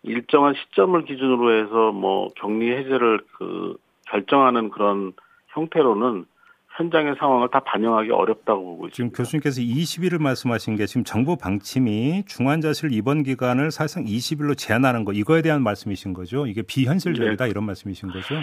일정한 0.03 0.55
시점을 0.55 1.03
기준으로 1.07 1.64
해서 1.64 1.93
뭐 1.93 2.29
격리 2.37 2.71
해제를 2.71 3.21
그 3.38 3.77
결정하는 4.07 4.69
그런 4.69 5.14
형태로는 5.49 6.27
현장의 6.77 7.14
상황을 7.19 7.49
다 7.51 7.61
반영하기 7.61 8.11
어렵다고 8.11 8.62
보고 8.62 8.88
있습니다. 8.88 8.95
지금 8.95 9.11
교수님께서 9.12 9.62
20일을 9.62 10.21
말씀하신 10.21 10.77
게 10.77 10.87
지금 10.87 11.05
정부 11.05 11.37
방침이 11.37 12.25
중환자실 12.27 12.93
입원 12.93 13.23
기간을 13.23 13.71
사실상 13.71 14.05
20일로 14.05 14.59
제한하는 14.59 15.05
거 15.05 15.12
이거에 15.12 15.40
대한 15.40 15.62
말씀이신 15.62 16.12
거죠? 16.12 16.47
이게 16.47 16.62
비현실적이다 16.62 17.45
네. 17.45 17.51
이런 17.51 17.64
말씀이신 17.64 18.11
거죠? 18.11 18.35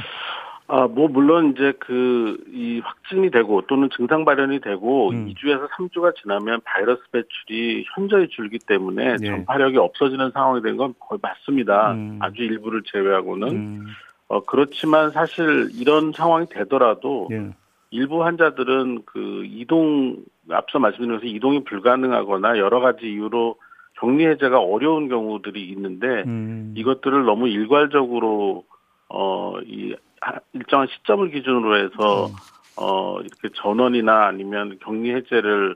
아, 0.67 0.88
뭐 0.88 1.08
물론 1.10 1.52
이제 1.52 1.74
그 1.80 2.38
이 2.54 2.80
확진이 2.80 3.32
되고 3.32 3.62
또는 3.67 3.89
증상 3.95 4.24
발현이 4.26 4.60
되고 4.62 5.10
음. 5.12 5.28
2주에서 5.28 5.69
3주가 5.69 6.15
지나면 6.15 6.62
바이러스 6.63 7.02
배출이 7.12 7.86
현저히 7.95 8.28
줄기 8.30 8.60
때문에 8.60 9.17
네. 9.17 9.28
전파력이 9.28 9.78
없어지는 9.78 10.32
상황이 10.32 10.62
된 10.62 10.78
건 10.78 10.93
거의 11.00 11.19
맞습니다. 11.21 11.93
음. 11.93 12.17
아주 12.21 12.41
일부를 12.43 12.84
제외하고는 12.86 13.47
음. 13.50 13.86
어 14.28 14.43
그렇지만 14.45 15.12
사실 15.12 15.69
이런 15.76 16.13
상황이 16.13 16.45
되더라도 16.50 17.28
네. 17.30 17.50
일부 17.89 18.24
환자들은 18.24 19.04
그 19.06 19.43
이동 19.45 20.17
앞서 20.50 20.80
말씀드린 20.80 21.15
것처럼 21.15 21.36
이동이 21.36 21.63
불가능하거나 21.65 22.58
여러 22.58 22.80
가지 22.80 23.08
이유로 23.08 23.56
격리 24.00 24.26
해제가 24.28 24.60
어려운 24.60 25.10
경우들이 25.10 25.67
있는데 25.69 26.24
음. 26.26 26.74
이것들을 26.78 27.26
너무 27.26 27.47
일괄적으로 27.50 28.63
어 29.10 29.60
이 29.65 29.93
일정한 30.53 30.88
시점을 30.88 31.31
기준으로 31.31 31.77
해서 31.77 32.27
음. 32.27 32.34
어 32.77 33.19
이렇게 33.21 33.49
전원이나 33.55 34.27
아니면 34.27 34.77
격리 34.84 35.13
해제를 35.13 35.75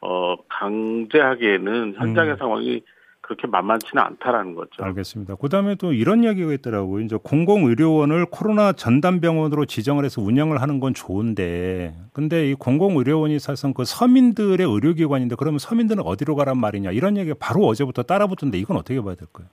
어 0.00 0.36
강제하기에는 0.48 1.94
현장의 1.96 2.32
음. 2.32 2.36
상황이 2.38 2.82
그렇게 3.30 3.46
만만치는 3.46 4.02
않다라는 4.02 4.56
거죠. 4.56 4.82
알겠습니다. 4.82 5.36
그다음에 5.36 5.76
또 5.76 5.92
이런 5.92 6.24
이야기가 6.24 6.52
있더라고요. 6.54 7.04
이제 7.04 7.16
공공의료원을 7.22 8.26
코로나 8.26 8.72
전담병원으로 8.72 9.66
지정을 9.66 10.04
해서 10.04 10.20
운영을 10.20 10.60
하는 10.60 10.80
건 10.80 10.94
좋은데, 10.94 11.94
근데 12.12 12.50
이 12.50 12.54
공공의료원이 12.54 13.38
사실상 13.38 13.72
그 13.72 13.84
서민들의 13.84 14.66
의료기관인데, 14.66 15.36
그러면 15.36 15.60
서민들은 15.60 16.02
어디로 16.04 16.34
가란 16.34 16.58
말이냐 16.58 16.90
이런 16.90 17.16
얘기가 17.16 17.36
바로 17.38 17.66
어제부터 17.66 18.02
따라붙던데 18.02 18.58
이건 18.58 18.76
어떻게 18.76 19.00
봐야 19.00 19.14
될까요? 19.14 19.46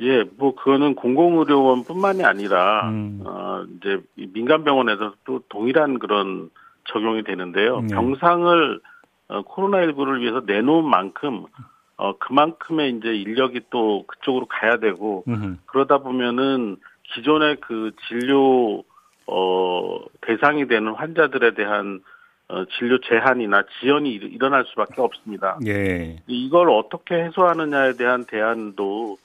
예, 0.00 0.24
뭐 0.36 0.54
그거는 0.54 0.94
공공의료원뿐만이 0.94 2.24
아니라 2.24 2.88
음. 2.88 3.20
어 3.24 3.64
이제 3.76 4.00
민간 4.32 4.64
병원에서 4.64 5.14
또 5.24 5.40
동일한 5.48 5.98
그런 5.98 6.50
적용이 6.84 7.24
되는데요. 7.24 7.80
네. 7.80 7.94
병상을 7.94 8.80
어, 9.28 9.42
코로나19를 9.42 10.20
위해서 10.20 10.42
내놓은 10.46 10.88
만큼 10.88 11.44
어 11.96 12.16
그만큼의 12.18 12.96
이제 12.96 13.08
인력이 13.08 13.62
또 13.70 14.04
그쪽으로 14.06 14.46
가야 14.46 14.78
되고 14.78 15.24
음흠. 15.26 15.56
그러다 15.66 15.98
보면은 15.98 16.76
기존의 17.14 17.56
그 17.60 17.90
진료 18.06 18.84
어 19.26 19.98
대상이 20.20 20.68
되는 20.68 20.92
환자들에 20.92 21.54
대한 21.54 22.00
어, 22.48 22.64
진료 22.78 22.98
제한이나 23.00 23.64
지연이 23.78 24.14
일어날 24.14 24.64
수밖에 24.68 25.02
없습니다. 25.02 25.58
예. 25.66 26.22
이걸 26.26 26.70
어떻게 26.70 27.16
해소하느냐에 27.16 27.94
대한 27.94 28.24
대안도 28.24 29.18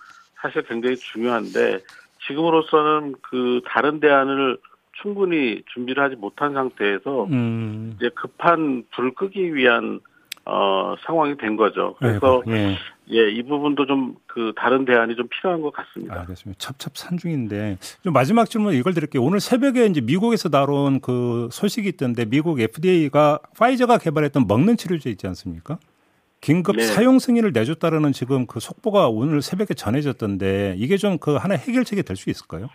사실 0.43 0.61
굉장히 0.63 0.95
중요한데 0.97 1.79
지금으로서는 2.27 3.15
그 3.21 3.61
다른 3.65 3.99
대안을 3.99 4.59
충분히 5.01 5.63
준비를 5.73 6.03
하지 6.03 6.15
못한 6.15 6.53
상태에서 6.53 7.25
음. 7.25 7.93
이제 7.95 8.09
급한 8.13 8.83
불 8.93 9.15
끄기 9.15 9.55
위한 9.55 9.99
어, 10.45 10.95
상황이 11.05 11.35
된 11.37 11.55
거죠. 11.55 11.95
그래서 11.97 12.43
예. 12.47 12.77
예, 13.09 13.29
이 13.31 13.41
부분도 13.43 13.87
좀 13.87 14.15
그 14.33 14.51
다른 14.55 14.83
대안이 14.83 15.15
좀 15.15 15.27
필요한 15.27 15.61
것 15.61 15.71
같습니다. 15.73 16.21
알겠습니다. 16.21 16.57
첩첩산중인데 16.57 17.77
좀 18.03 18.13
마지막 18.13 18.49
질문 18.49 18.73
이걸 18.73 18.95
드릴게요. 18.95 19.21
오늘 19.21 19.39
새벽에 19.39 19.85
이제 19.85 20.01
미국에서 20.01 20.49
나온 20.49 20.99
그 21.01 21.49
소식이 21.51 21.87
있던데 21.89 22.25
미국 22.25 22.59
FDA가 22.59 23.37
파이저가 23.55 23.99
개발했던 23.99 24.47
먹는 24.47 24.75
치료제 24.75 25.11
있지 25.11 25.27
않습니까? 25.27 25.77
긴급 26.43 26.75
네. 26.75 26.83
사용 26.83 27.19
승인을 27.19 27.51
내줬다라는 27.53 28.11
지금 28.11 28.45
그 28.47 28.59
속보가 28.59 29.07
오늘 29.09 29.41
새벽에 29.41 29.73
전해졌던데 29.73 30.75
이게 30.77 30.97
좀 30.97 31.17
그 31.19 31.35
하나 31.35 31.55
해결책이 31.55 32.03
될 32.03 32.17
수 32.17 32.29
있을까요? 32.29 32.69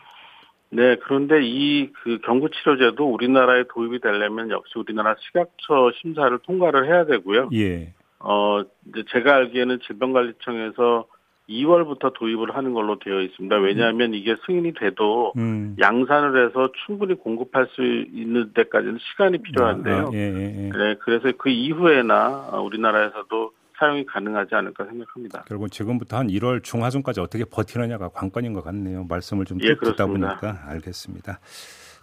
네, 0.70 0.96
그런데 1.04 1.40
이 1.42 1.90
그 2.02 2.18
경구 2.24 2.48
치료제도 2.50 3.04
우리나라에 3.12 3.64
도입이 3.72 4.00
되려면 4.00 4.50
역시 4.50 4.72
우리나라 4.76 5.14
식약처 5.18 5.92
심사를 6.00 6.37
통과를 6.38 6.87
해야 6.87 7.04
되고요. 7.04 7.50
예. 7.54 7.92
어, 8.20 8.62
이제 8.88 9.04
제가 9.12 9.35
알기에는 9.37 9.81
질병관리청에서 9.87 11.07
2월부터 11.48 12.12
도입을 12.14 12.54
하는 12.54 12.74
걸로 12.74 12.98
되어 12.98 13.22
있습니다. 13.22 13.57
왜냐하면 13.57 14.12
이게 14.12 14.37
승인이 14.44 14.74
돼도 14.74 15.33
음. 15.38 15.76
양산을 15.81 16.46
해서 16.46 16.70
충분히 16.85 17.14
공급할 17.14 17.68
수 17.72 17.83
있는 17.83 18.52
데까지는 18.54 18.98
시간이 18.98 19.38
필요한데요. 19.38 20.09
아, 20.09 20.11
예, 20.12 20.18
예, 20.18 20.64
예. 20.66 20.70
네, 20.70 20.94
그래서 21.00 21.33
그 21.38 21.48
이후에나 21.48 22.50
우리나라에서도 22.62 23.52
사용이 23.78 24.04
가능하지 24.06 24.54
않을까 24.54 24.84
생각합니다. 24.84 25.44
결국 25.46 25.70
지금부터 25.70 26.16
한 26.16 26.28
1월 26.28 26.62
중하순까지 26.62 27.20
어떻게 27.20 27.44
버티느냐가 27.44 28.08
관건인 28.08 28.52
것 28.52 28.62
같네요. 28.62 29.04
말씀을 29.04 29.44
좀 29.44 29.58
예, 29.62 29.76
듣다 29.76 30.06
보니까 30.06 30.62
알겠습니다. 30.66 31.40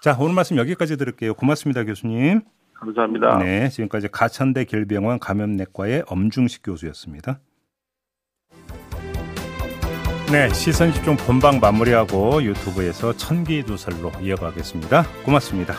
자, 0.02 0.16
오늘 0.20 0.36
말씀 0.36 0.58
여기까지 0.58 0.98
들을게요. 0.98 1.34
고맙습니다, 1.34 1.84
교수님. 1.84 2.42
감사합니다. 2.74 3.40
네, 3.40 3.70
지금까지 3.70 4.10
가천대 4.10 4.66
길병원 4.66 5.20
감염내과의 5.20 6.04
엄중식 6.08 6.62
교수였습니다. 6.64 7.40
네, 10.32 10.50
시선 10.50 10.92
집중 10.92 11.16
본방 11.16 11.60
마무리하고 11.60 12.44
유튜브에서 12.44 13.14
천기두설로 13.14 14.12
이어가겠습니다. 14.22 15.04
고맙습니다. 15.24 15.76